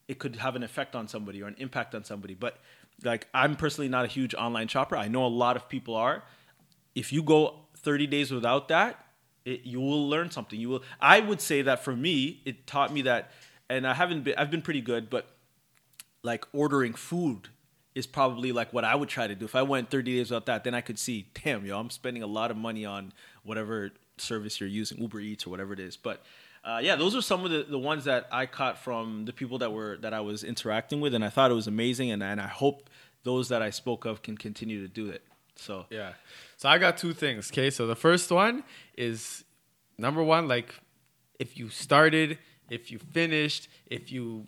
it 0.08 0.20
could 0.20 0.38
have 0.38 0.56
an 0.56 0.64
effect 0.64 0.96
on 0.96 1.08
somebody 1.08 1.42
or 1.42 1.48
an 1.48 1.56
impact 1.58 1.96
on 1.96 2.04
somebody. 2.04 2.34
But 2.34 2.60
like 3.04 3.28
I'm 3.34 3.56
personally 3.56 3.90
not 3.90 4.06
a 4.06 4.08
huge 4.08 4.34
online 4.34 4.68
shopper. 4.68 4.96
I 4.96 5.08
know 5.08 5.26
a 5.26 5.28
lot 5.28 5.56
of 5.56 5.68
people 5.70 5.96
are. 5.96 6.24
If 6.94 7.12
you 7.12 7.24
go 7.24 7.62
30 7.78 8.08
days 8.08 8.32
without 8.32 8.68
that, 8.70 9.06
it, 9.44 9.62
you 9.64 9.80
will 9.80 10.08
learn 10.10 10.32
something. 10.32 10.60
You 10.60 10.70
will. 10.70 10.84
I 11.00 11.20
would 11.20 11.42
say 11.42 11.62
that 11.64 11.84
for 11.84 11.96
me, 11.96 12.42
it 12.46 12.66
taught 12.66 12.92
me 12.92 13.04
that, 13.04 13.32
and 13.70 13.86
I 13.86 13.94
haven't 13.94 14.24
been. 14.24 14.36
I've 14.38 14.50
been 14.50 14.64
pretty 14.64 14.82
good, 14.82 15.10
but 15.10 15.28
like 16.24 16.46
ordering 16.52 16.94
food 16.94 17.50
is 17.94 18.08
probably 18.08 18.52
like 18.52 18.74
what 18.74 18.84
I 18.84 18.96
would 18.96 19.08
try 19.08 19.28
to 19.28 19.36
do. 19.36 19.46
If 19.46 19.56
I 19.56 19.62
went 19.62 19.90
30 19.90 20.16
days 20.16 20.32
without 20.32 20.48
that, 20.48 20.64
then 20.64 20.74
I 20.74 20.82
could 20.82 21.00
see, 21.00 21.28
damn, 21.44 21.66
yo, 21.66 21.80
I'm 21.80 21.90
spending 21.90 22.24
a 22.24 22.28
lot 22.28 22.52
of 22.52 22.58
money 22.58 22.86
on 22.86 23.14
whatever 23.44 23.92
service 24.18 24.60
you're 24.60 24.68
using, 24.68 25.00
Uber 25.00 25.20
Eats 25.20 25.48
or 25.48 25.50
whatever 25.50 25.74
it 25.74 25.80
is. 25.80 25.96
But 25.96 26.24
uh, 26.66 26.80
yeah, 26.82 26.96
those 26.96 27.16
are 27.16 27.22
some 27.22 27.46
of 27.46 27.52
the, 27.52 27.64
the 27.64 27.78
ones 27.78 28.06
that 28.06 28.28
I 28.32 28.48
caught 28.48 28.80
from 28.80 29.26
the 29.26 29.34
people 29.34 29.60
that 29.60 29.72
were 29.72 29.98
that 29.98 30.14
I 30.14 30.22
was 30.22 30.44
interacting 30.44 31.00
with, 31.00 31.14
and 31.14 31.24
I 31.24 31.30
thought 31.30 31.52
it 31.52 31.54
was 31.54 31.68
amazing, 31.68 32.10
and 32.10 32.24
and 32.24 32.42
I 32.42 32.48
hope 32.48 32.90
those 33.24 33.50
that 33.50 33.62
I 33.62 33.70
spoke 33.70 34.06
of 34.06 34.24
can 34.24 34.36
continue 34.36 34.82
to 34.82 34.88
do 34.88 35.10
it. 35.10 35.22
So 35.56 35.86
yeah, 35.92 36.14
so 36.58 36.68
I 36.68 36.80
got 36.80 36.98
two 36.98 37.14
things. 37.14 37.52
Okay, 37.52 37.70
so 37.70 37.86
the 37.86 37.96
first 37.96 38.32
one 38.32 38.64
is 38.98 39.44
number 40.00 40.24
one, 40.24 40.48
like 40.48 40.74
if 41.38 41.56
you 41.56 41.70
started, 41.70 42.40
if 42.72 42.92
you 42.92 42.98
finished, 42.98 43.68
if 43.86 44.12
you 44.12 44.48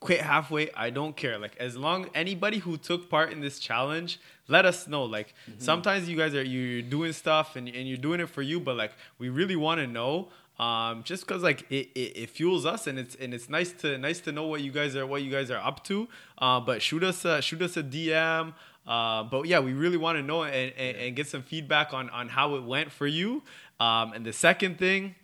quit 0.00 0.22
halfway 0.22 0.72
i 0.72 0.88
don't 0.88 1.14
care 1.14 1.38
like 1.38 1.54
as 1.58 1.76
long 1.76 2.08
anybody 2.14 2.56
who 2.56 2.78
took 2.78 3.10
part 3.10 3.30
in 3.30 3.40
this 3.40 3.58
challenge 3.58 4.18
let 4.48 4.64
us 4.64 4.88
know 4.88 5.04
like 5.04 5.34
mm-hmm. 5.48 5.60
sometimes 5.60 6.08
you 6.08 6.16
guys 6.16 6.34
are 6.34 6.42
you're 6.42 6.80
doing 6.80 7.12
stuff 7.12 7.54
and, 7.54 7.68
and 7.68 7.86
you're 7.86 7.98
doing 7.98 8.18
it 8.18 8.28
for 8.28 8.40
you 8.40 8.58
but 8.58 8.76
like 8.76 8.92
we 9.18 9.28
really 9.28 9.56
want 9.56 9.78
to 9.78 9.86
know 9.86 10.30
um, 10.60 11.04
just 11.04 11.26
because 11.26 11.42
like 11.42 11.62
it, 11.70 11.88
it, 11.94 12.18
it, 12.18 12.30
fuels 12.30 12.66
us 12.66 12.86
and 12.86 12.98
it's 12.98 13.14
and 13.14 13.32
it's 13.32 13.48
nice 13.48 13.72
to 13.72 13.96
nice 13.96 14.20
to 14.20 14.30
know 14.30 14.46
what 14.46 14.60
you 14.60 14.70
guys 14.70 14.94
are 14.94 15.06
what 15.06 15.22
you 15.22 15.30
guys 15.30 15.50
are 15.50 15.58
up 15.58 15.82
to. 15.84 16.06
Uh, 16.36 16.60
but 16.60 16.82
shoot 16.82 17.02
us 17.02 17.24
a, 17.24 17.40
shoot 17.40 17.62
us 17.62 17.78
a 17.78 17.82
DM. 17.82 18.52
Uh, 18.86 19.22
but 19.22 19.46
yeah, 19.46 19.58
we 19.58 19.72
really 19.72 19.96
want 19.96 20.18
to 20.18 20.22
know 20.22 20.42
and, 20.42 20.72
and, 20.76 20.96
and, 20.98 21.16
get 21.16 21.26
some 21.26 21.42
feedback 21.42 21.94
on 21.94 22.10
on 22.10 22.28
how 22.28 22.56
it 22.56 22.64
went 22.64 22.92
for 22.92 23.06
you. 23.06 23.42
Um, 23.78 24.12
and 24.12 24.26
the 24.26 24.34
second 24.34 24.78
thing 24.78 25.14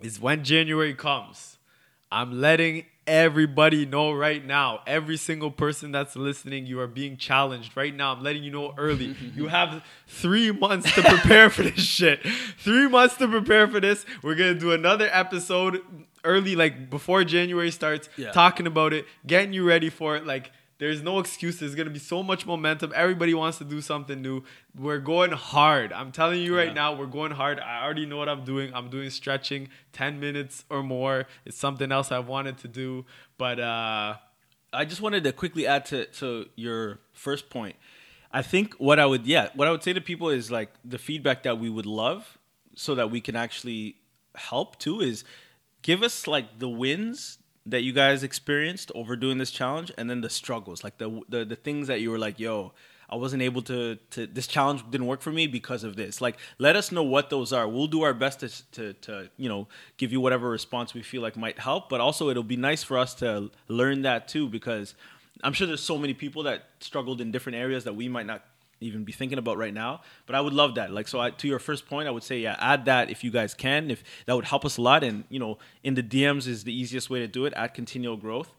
is 0.00 0.18
when 0.18 0.42
January 0.42 0.94
comes, 0.94 1.58
I'm 2.10 2.40
letting 2.40 2.86
everybody 3.06 3.86
know 3.86 4.12
right 4.12 4.44
now. 4.44 4.80
Every 4.86 5.16
single 5.16 5.50
person 5.50 5.92
that's 5.92 6.16
listening, 6.16 6.66
you 6.66 6.80
are 6.80 6.86
being 6.86 7.16
challenged 7.16 7.76
right 7.76 7.94
now. 7.94 8.12
I'm 8.12 8.22
letting 8.22 8.42
you 8.42 8.50
know 8.50 8.74
early. 8.78 9.16
you 9.34 9.48
have 9.48 9.82
three 10.06 10.52
months 10.52 10.92
to 10.94 11.02
prepare 11.02 11.50
for 11.50 11.62
this 11.62 11.80
shit. 11.80 12.20
Three 12.58 12.88
months 12.88 13.16
to 13.16 13.28
prepare 13.28 13.68
for 13.68 13.80
this. 13.80 14.04
We're 14.22 14.34
gonna 14.34 14.54
do 14.54 14.72
another 14.72 15.08
episode 15.12 15.82
early, 16.24 16.56
like 16.56 16.90
before 16.90 17.24
January 17.24 17.70
starts, 17.70 18.08
yeah. 18.16 18.30
talking 18.32 18.66
about 18.66 18.92
it, 18.92 19.06
getting 19.26 19.52
you 19.52 19.66
ready 19.66 19.90
for 19.90 20.16
it. 20.16 20.26
Like 20.26 20.52
there's 20.82 21.00
no 21.00 21.20
excuse. 21.20 21.60
There's 21.60 21.76
gonna 21.76 21.90
be 21.90 22.00
so 22.00 22.24
much 22.24 22.44
momentum. 22.44 22.92
Everybody 22.96 23.34
wants 23.34 23.58
to 23.58 23.64
do 23.64 23.80
something 23.80 24.20
new. 24.20 24.42
We're 24.76 24.98
going 24.98 25.30
hard. 25.30 25.92
I'm 25.92 26.10
telling 26.10 26.40
you 26.40 26.56
right 26.56 26.66
yeah. 26.66 26.74
now, 26.74 26.96
we're 26.96 27.06
going 27.06 27.30
hard. 27.30 27.60
I 27.60 27.84
already 27.84 28.04
know 28.04 28.16
what 28.16 28.28
I'm 28.28 28.44
doing. 28.44 28.74
I'm 28.74 28.90
doing 28.90 29.08
stretching, 29.10 29.68
10 29.92 30.18
minutes 30.18 30.64
or 30.68 30.82
more. 30.82 31.28
It's 31.44 31.56
something 31.56 31.92
else 31.92 32.10
I've 32.10 32.26
wanted 32.26 32.58
to 32.58 32.68
do. 32.68 33.06
But 33.38 33.60
uh, 33.60 34.16
I 34.72 34.84
just 34.84 35.00
wanted 35.00 35.22
to 35.22 35.32
quickly 35.32 35.68
add 35.68 35.84
to, 35.86 36.06
to 36.06 36.46
your 36.56 36.98
first 37.12 37.48
point. 37.48 37.76
I 38.32 38.42
think 38.42 38.74
what 38.74 38.98
I 38.98 39.06
would 39.06 39.24
yeah, 39.24 39.50
what 39.54 39.68
I 39.68 39.70
would 39.70 39.84
say 39.84 39.92
to 39.92 40.00
people 40.00 40.30
is 40.30 40.50
like 40.50 40.70
the 40.84 40.98
feedback 40.98 41.44
that 41.44 41.60
we 41.60 41.70
would 41.70 41.86
love 41.86 42.38
so 42.74 42.96
that 42.96 43.08
we 43.08 43.20
can 43.20 43.36
actually 43.36 43.98
help 44.34 44.80
too 44.80 45.00
is 45.00 45.22
give 45.82 46.02
us 46.02 46.26
like 46.26 46.58
the 46.58 46.68
wins 46.68 47.38
that 47.66 47.82
you 47.82 47.92
guys 47.92 48.22
experienced 48.22 48.90
over 48.94 49.16
doing 49.16 49.38
this 49.38 49.50
challenge 49.50 49.92
and 49.96 50.10
then 50.10 50.20
the 50.20 50.30
struggles 50.30 50.82
like 50.82 50.98
the 50.98 51.22
the, 51.28 51.44
the 51.44 51.56
things 51.56 51.88
that 51.88 52.00
you 52.00 52.10
were 52.10 52.18
like 52.18 52.40
yo 52.40 52.72
i 53.08 53.14
wasn't 53.14 53.40
able 53.42 53.62
to 53.62 53.96
to 54.10 54.26
this 54.26 54.46
challenge 54.46 54.82
didn't 54.90 55.06
work 55.06 55.20
for 55.20 55.30
me 55.30 55.46
because 55.46 55.84
of 55.84 55.96
this. 55.96 56.20
Like 56.20 56.38
let 56.58 56.76
us 56.76 56.90
know 56.90 57.02
what 57.02 57.28
those 57.28 57.52
are. 57.52 57.68
We'll 57.68 57.86
do 57.86 58.02
our 58.02 58.14
best 58.14 58.40
to 58.40 58.48
to, 58.72 58.92
to 58.94 59.30
you 59.36 59.48
know 59.48 59.68
give 59.98 60.12
you 60.12 60.20
whatever 60.20 60.48
response 60.48 60.94
we 60.94 61.02
feel 61.02 61.22
like 61.22 61.36
might 61.36 61.58
help 61.58 61.88
but 61.88 62.00
also 62.00 62.30
it'll 62.30 62.42
be 62.42 62.56
nice 62.56 62.82
for 62.82 62.96
us 62.98 63.14
to 63.16 63.50
learn 63.68 64.02
that 64.02 64.28
too 64.28 64.48
because 64.48 64.94
i'm 65.44 65.52
sure 65.52 65.66
there's 65.66 65.82
so 65.82 65.98
many 65.98 66.14
people 66.14 66.42
that 66.44 66.64
struggled 66.80 67.20
in 67.20 67.30
different 67.30 67.56
areas 67.56 67.84
that 67.84 67.94
we 67.94 68.08
might 68.08 68.26
not 68.26 68.42
even 68.82 69.04
be 69.04 69.12
thinking 69.12 69.38
about 69.38 69.56
right 69.56 69.74
now. 69.74 70.00
But 70.26 70.34
I 70.34 70.40
would 70.40 70.52
love 70.52 70.74
that. 70.76 70.92
Like, 70.92 71.08
so 71.08 71.20
I, 71.20 71.30
to 71.30 71.48
your 71.48 71.58
first 71.58 71.86
point, 71.86 72.08
I 72.08 72.10
would 72.10 72.22
say, 72.22 72.38
yeah, 72.38 72.56
add 72.58 72.84
that 72.86 73.10
if 73.10 73.24
you 73.24 73.30
guys 73.30 73.54
can. 73.54 73.90
If 73.90 74.02
that 74.26 74.34
would 74.34 74.44
help 74.44 74.64
us 74.64 74.76
a 74.76 74.82
lot. 74.82 75.04
And 75.04 75.24
you 75.28 75.38
know, 75.38 75.58
in 75.82 75.94
the 75.94 76.02
DMs 76.02 76.46
is 76.46 76.64
the 76.64 76.74
easiest 76.74 77.10
way 77.10 77.20
to 77.20 77.28
do 77.28 77.44
it. 77.44 77.52
Add 77.56 77.74
continual 77.74 78.16
growth. 78.16 78.52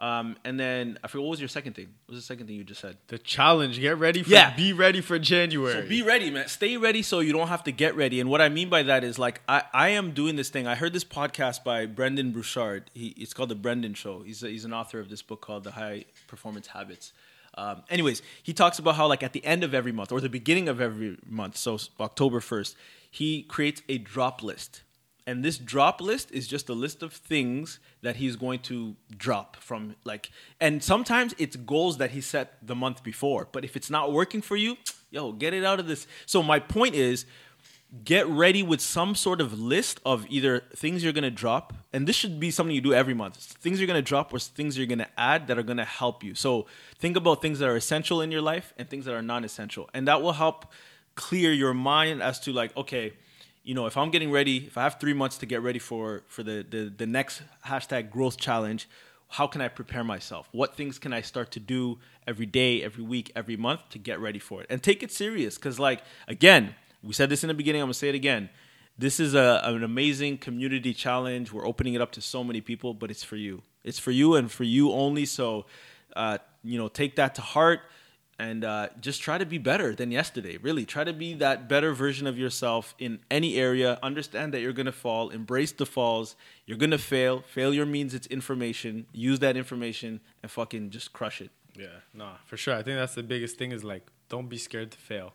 Um, 0.00 0.36
and 0.44 0.60
then 0.60 0.96
I 1.02 1.08
forget 1.08 1.24
what 1.24 1.30
was 1.30 1.40
your 1.40 1.48
second 1.48 1.72
thing. 1.72 1.88
What 2.06 2.14
was 2.14 2.22
the 2.22 2.26
second 2.26 2.46
thing 2.46 2.54
you 2.54 2.62
just 2.62 2.80
said? 2.80 2.96
The 3.08 3.18
challenge. 3.18 3.80
Get 3.80 3.98
ready. 3.98 4.22
For, 4.22 4.30
yeah. 4.30 4.54
Be 4.54 4.72
ready 4.72 5.00
for 5.00 5.18
January. 5.18 5.72
So 5.72 5.88
be 5.88 6.02
ready, 6.02 6.30
man. 6.30 6.46
Stay 6.46 6.76
ready 6.76 7.02
so 7.02 7.18
you 7.18 7.32
don't 7.32 7.48
have 7.48 7.64
to 7.64 7.72
get 7.72 7.96
ready. 7.96 8.20
And 8.20 8.30
what 8.30 8.40
I 8.40 8.48
mean 8.48 8.68
by 8.68 8.84
that 8.84 9.02
is 9.02 9.18
like 9.18 9.40
I, 9.48 9.64
I 9.72 9.88
am 9.90 10.12
doing 10.12 10.36
this 10.36 10.50
thing. 10.50 10.68
I 10.68 10.76
heard 10.76 10.92
this 10.92 11.04
podcast 11.04 11.64
by 11.64 11.86
Brendon 11.86 12.30
Burchard. 12.30 12.90
He, 12.94 13.08
it's 13.16 13.34
called 13.34 13.48
the 13.48 13.56
Brendon 13.56 13.94
Show. 13.94 14.22
He's 14.22 14.44
a, 14.44 14.48
he's 14.48 14.64
an 14.64 14.72
author 14.72 15.00
of 15.00 15.08
this 15.08 15.20
book 15.20 15.40
called 15.40 15.64
The 15.64 15.72
High 15.72 16.04
Performance 16.28 16.68
Habits. 16.68 17.12
Um, 17.58 17.82
anyways, 17.90 18.22
he 18.40 18.52
talks 18.52 18.78
about 18.78 18.94
how 18.94 19.08
like 19.08 19.24
at 19.24 19.32
the 19.32 19.44
end 19.44 19.64
of 19.64 19.74
every 19.74 19.90
month 19.90 20.12
or 20.12 20.20
the 20.20 20.28
beginning 20.28 20.68
of 20.68 20.80
every 20.80 21.18
month, 21.26 21.56
so 21.56 21.76
October 21.98 22.40
first, 22.40 22.76
he 23.10 23.42
creates 23.42 23.82
a 23.88 23.98
drop 23.98 24.44
list, 24.44 24.82
and 25.26 25.44
this 25.44 25.58
drop 25.58 26.00
list 26.00 26.30
is 26.30 26.46
just 26.46 26.68
a 26.68 26.72
list 26.72 27.02
of 27.02 27.12
things 27.12 27.80
that 28.00 28.16
he's 28.16 28.36
going 28.36 28.60
to 28.60 28.94
drop 29.16 29.56
from 29.56 29.96
like, 30.04 30.30
and 30.60 30.84
sometimes 30.84 31.34
it's 31.36 31.56
goals 31.56 31.98
that 31.98 32.12
he 32.12 32.20
set 32.20 32.64
the 32.64 32.76
month 32.76 33.02
before. 33.02 33.48
But 33.50 33.64
if 33.64 33.76
it's 33.76 33.90
not 33.90 34.12
working 34.12 34.40
for 34.40 34.54
you, 34.54 34.76
yo, 35.10 35.32
get 35.32 35.52
it 35.52 35.64
out 35.64 35.80
of 35.80 35.88
this. 35.88 36.06
So 36.26 36.44
my 36.44 36.60
point 36.60 36.94
is 36.94 37.26
get 38.04 38.26
ready 38.26 38.62
with 38.62 38.80
some 38.80 39.14
sort 39.14 39.40
of 39.40 39.58
list 39.58 39.98
of 40.04 40.26
either 40.28 40.60
things 40.74 41.02
you're 41.02 41.12
going 41.12 41.22
to 41.24 41.30
drop 41.30 41.72
and 41.92 42.06
this 42.06 42.14
should 42.14 42.38
be 42.38 42.50
something 42.50 42.74
you 42.74 42.82
do 42.82 42.92
every 42.92 43.14
month 43.14 43.36
things 43.36 43.80
you're 43.80 43.86
going 43.86 43.98
to 43.98 44.06
drop 44.06 44.32
or 44.32 44.38
things 44.38 44.76
you're 44.76 44.86
going 44.86 44.98
to 44.98 45.08
add 45.16 45.46
that 45.46 45.58
are 45.58 45.62
going 45.62 45.78
to 45.78 45.84
help 45.84 46.22
you 46.22 46.34
so 46.34 46.66
think 46.98 47.16
about 47.16 47.40
things 47.40 47.58
that 47.58 47.68
are 47.68 47.76
essential 47.76 48.20
in 48.20 48.30
your 48.30 48.42
life 48.42 48.74
and 48.76 48.90
things 48.90 49.06
that 49.06 49.14
are 49.14 49.22
non-essential 49.22 49.88
and 49.94 50.06
that 50.06 50.20
will 50.20 50.32
help 50.32 50.66
clear 51.14 51.50
your 51.50 51.72
mind 51.72 52.22
as 52.22 52.38
to 52.38 52.52
like 52.52 52.76
okay 52.76 53.14
you 53.62 53.74
know 53.74 53.86
if 53.86 53.96
i'm 53.96 54.10
getting 54.10 54.30
ready 54.30 54.66
if 54.66 54.76
i 54.76 54.82
have 54.82 55.00
three 55.00 55.14
months 55.14 55.38
to 55.38 55.46
get 55.46 55.62
ready 55.62 55.78
for 55.78 56.22
for 56.28 56.42
the 56.42 56.66
the, 56.68 56.92
the 56.94 57.06
next 57.06 57.40
hashtag 57.66 58.10
growth 58.10 58.36
challenge 58.36 58.86
how 59.30 59.46
can 59.46 59.60
I 59.60 59.68
prepare 59.68 60.02
myself? 60.02 60.48
What 60.52 60.74
things 60.74 60.98
can 60.98 61.12
I 61.12 61.20
start 61.20 61.50
to 61.50 61.60
do 61.60 61.98
every 62.26 62.46
day, 62.46 62.82
every 62.82 63.04
week, 63.04 63.30
every 63.36 63.56
month 63.56 63.80
to 63.90 63.98
get 63.98 64.18
ready 64.20 64.38
for 64.38 64.62
it? 64.62 64.66
And 64.70 64.82
take 64.82 65.02
it 65.02 65.12
serious 65.12 65.56
because, 65.56 65.78
like, 65.78 66.02
again, 66.26 66.74
we 67.02 67.12
said 67.12 67.30
this 67.30 67.44
in 67.44 67.48
the 67.48 67.54
beginning, 67.54 67.80
I'm 67.80 67.86
gonna 67.86 67.94
say 67.94 68.08
it 68.08 68.14
again. 68.14 68.50
This 68.98 69.20
is 69.20 69.34
a, 69.34 69.60
an 69.64 69.84
amazing 69.84 70.38
community 70.38 70.92
challenge. 70.92 71.52
We're 71.52 71.66
opening 71.66 71.94
it 71.94 72.00
up 72.00 72.12
to 72.12 72.20
so 72.20 72.42
many 72.42 72.60
people, 72.60 72.94
but 72.94 73.10
it's 73.10 73.22
for 73.22 73.36
you. 73.36 73.62
It's 73.84 73.98
for 73.98 74.10
you 74.10 74.34
and 74.34 74.50
for 74.50 74.64
you 74.64 74.90
only. 74.90 75.24
So, 75.24 75.66
uh, 76.16 76.38
you 76.64 76.78
know, 76.78 76.88
take 76.88 77.14
that 77.16 77.36
to 77.36 77.40
heart 77.40 77.80
and 78.40 78.64
uh, 78.64 78.88
just 79.00 79.22
try 79.22 79.38
to 79.38 79.46
be 79.46 79.58
better 79.58 79.94
than 79.94 80.10
yesterday. 80.10 80.56
Really, 80.56 80.84
try 80.84 81.04
to 81.04 81.12
be 81.12 81.34
that 81.34 81.68
better 81.68 81.92
version 81.92 82.26
of 82.26 82.38
yourself 82.38 82.94
in 82.98 83.20
any 83.30 83.56
area. 83.56 83.98
Understand 84.02 84.52
that 84.54 84.60
you're 84.60 84.72
gonna 84.72 84.92
fall. 84.92 85.30
Embrace 85.30 85.72
the 85.72 85.86
falls. 85.86 86.34
You're 86.66 86.78
gonna 86.78 86.98
fail. 86.98 87.42
Failure 87.42 87.86
means 87.86 88.14
it's 88.14 88.26
information. 88.28 89.06
Use 89.12 89.38
that 89.40 89.56
information 89.56 90.20
and 90.42 90.50
fucking 90.50 90.90
just 90.90 91.12
crush 91.12 91.40
it. 91.40 91.50
Yeah, 91.76 91.86
no, 92.12 92.30
for 92.46 92.56
sure. 92.56 92.74
I 92.74 92.82
think 92.82 92.96
that's 92.96 93.14
the 93.14 93.22
biggest 93.22 93.56
thing 93.58 93.70
is 93.70 93.84
like, 93.84 94.06
don't 94.28 94.48
be 94.48 94.58
scared 94.58 94.90
to 94.90 94.98
fail. 94.98 95.34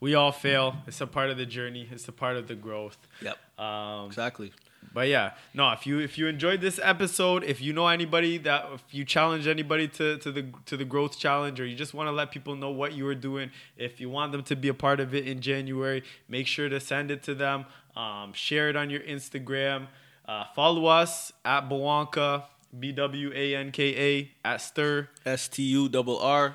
We 0.00 0.14
all 0.14 0.32
fail. 0.32 0.76
It's 0.86 1.00
a 1.00 1.06
part 1.06 1.30
of 1.30 1.38
the 1.38 1.46
journey. 1.46 1.88
It's 1.90 2.06
a 2.08 2.12
part 2.12 2.36
of 2.36 2.48
the 2.48 2.54
growth. 2.54 2.98
Yep. 3.22 3.36
Um, 3.58 4.06
Exactly. 4.06 4.52
But 4.92 5.08
yeah, 5.08 5.32
no. 5.52 5.72
If 5.72 5.86
you 5.86 5.98
if 5.98 6.16
you 6.16 6.26
enjoyed 6.26 6.60
this 6.60 6.78
episode, 6.82 7.44
if 7.44 7.60
you 7.60 7.72
know 7.72 7.88
anybody 7.88 8.38
that 8.38 8.66
if 8.74 8.82
you 8.92 9.04
challenge 9.04 9.46
anybody 9.46 9.88
to, 9.88 10.16
to 10.18 10.30
the 10.32 10.46
to 10.66 10.76
the 10.76 10.84
growth 10.86 11.18
challenge, 11.18 11.60
or 11.60 11.66
you 11.66 11.76
just 11.76 11.92
want 11.92 12.06
to 12.08 12.12
let 12.12 12.30
people 12.30 12.56
know 12.56 12.70
what 12.70 12.94
you 12.94 13.06
are 13.08 13.14
doing, 13.14 13.50
if 13.76 14.00
you 14.00 14.08
want 14.08 14.32
them 14.32 14.42
to 14.44 14.56
be 14.56 14.68
a 14.68 14.74
part 14.74 15.00
of 15.00 15.14
it 15.14 15.26
in 15.26 15.40
January, 15.40 16.02
make 16.28 16.46
sure 16.46 16.68
to 16.70 16.80
send 16.80 17.10
it 17.10 17.22
to 17.24 17.34
them. 17.34 17.66
Um, 17.94 18.32
share 18.32 18.68
it 18.70 18.76
on 18.76 18.88
your 18.88 19.00
Instagram. 19.00 19.88
Uh, 20.26 20.44
follow 20.54 20.86
us 20.86 21.32
at 21.44 21.68
Bwanka 21.68 22.44
B 22.78 22.92
W 22.92 23.32
A 23.34 23.54
N 23.56 23.72
K 23.72 23.94
A 23.96 24.30
at 24.48 24.60
Sturr, 24.60 25.08
S 25.26 25.48
T 25.48 25.62
U 25.64 25.88
double 25.90 26.18
R. 26.20 26.54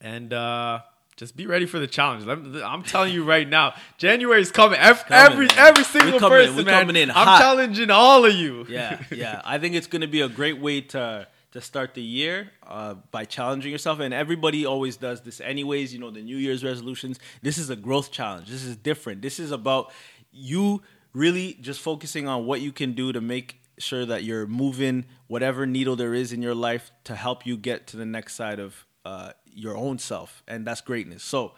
and 0.00 0.32
uh, 0.32 0.80
just 1.16 1.34
be 1.34 1.46
ready 1.46 1.64
for 1.64 1.78
the 1.78 1.86
challenge. 1.86 2.26
I'm 2.28 2.82
telling 2.82 3.12
you 3.12 3.24
right 3.24 3.48
now, 3.48 3.74
January 3.96 4.40
is 4.40 4.52
coming. 4.52 4.78
Every 4.78 5.04
coming, 5.04 5.48
every, 5.48 5.58
every 5.58 5.84
single 5.84 6.20
coming 6.20 6.40
in. 6.40 6.46
person, 6.48 6.64
man. 6.66 6.80
coming 6.80 6.96
in 6.96 7.10
I'm 7.10 7.26
hot. 7.26 7.40
challenging 7.40 7.90
all 7.90 8.24
of 8.24 8.34
you. 8.34 8.66
yeah, 8.68 9.02
yeah. 9.10 9.40
I 9.44 9.58
think 9.58 9.74
it's 9.74 9.86
going 9.86 10.02
to 10.02 10.08
be 10.08 10.20
a 10.20 10.28
great 10.28 10.60
way 10.60 10.82
to 10.82 11.26
to 11.52 11.60
start 11.62 11.94
the 11.94 12.02
year 12.02 12.50
uh, 12.66 12.94
by 13.10 13.24
challenging 13.24 13.72
yourself. 13.72 13.98
And 14.00 14.12
everybody 14.12 14.66
always 14.66 14.98
does 14.98 15.22
this, 15.22 15.40
anyways. 15.40 15.92
You 15.94 16.00
know, 16.00 16.10
the 16.10 16.22
New 16.22 16.36
Year's 16.36 16.62
resolutions. 16.62 17.18
This 17.40 17.56
is 17.56 17.70
a 17.70 17.76
growth 17.76 18.12
challenge. 18.12 18.48
This 18.48 18.62
is 18.62 18.76
different. 18.76 19.22
This 19.22 19.38
is 19.38 19.52
about 19.52 19.92
you 20.32 20.82
really 21.14 21.56
just 21.62 21.80
focusing 21.80 22.28
on 22.28 22.44
what 22.44 22.60
you 22.60 22.72
can 22.72 22.92
do 22.92 23.10
to 23.12 23.22
make 23.22 23.58
sure 23.78 24.04
that 24.04 24.22
you're 24.22 24.46
moving 24.46 25.06
whatever 25.28 25.66
needle 25.66 25.96
there 25.96 26.14
is 26.14 26.32
in 26.32 26.42
your 26.42 26.54
life 26.54 26.90
to 27.04 27.14
help 27.14 27.46
you 27.46 27.56
get 27.56 27.86
to 27.86 27.96
the 27.96 28.06
next 28.06 28.34
side 28.34 28.58
of 28.58 28.85
uh, 29.06 29.32
your 29.54 29.76
own 29.76 29.98
self, 29.98 30.42
and 30.48 30.66
that's 30.66 30.80
greatness. 30.80 31.22
So. 31.22 31.52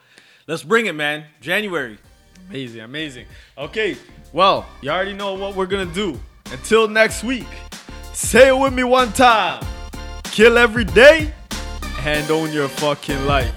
Let's 0.49 0.63
bring 0.63 0.87
it, 0.87 0.95
man. 0.95 1.27
January. 1.43 1.99
Amazing, 2.49 2.81
amazing. 2.81 3.27
Okay, 3.59 3.99
well, 4.33 4.65
you 4.81 4.89
already 4.91 5.13
know 5.13 5.35
what 5.35 5.55
we're 5.55 5.67
gonna 5.67 5.93
do. 5.93 6.19
Until 6.51 6.89
next 6.89 7.23
week, 7.23 7.47
say 8.15 8.49
it 8.49 8.59
with 8.59 8.73
me 8.73 8.83
one 8.83 9.13
time. 9.13 9.63
Kill 10.25 10.57
every 10.57 10.87
day 10.87 11.35
and 12.01 12.31
own 12.31 12.51
your 12.51 12.69
fucking 12.69 13.27
life. 13.27 13.53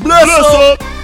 Bless 0.00 0.28
up. 0.30 0.99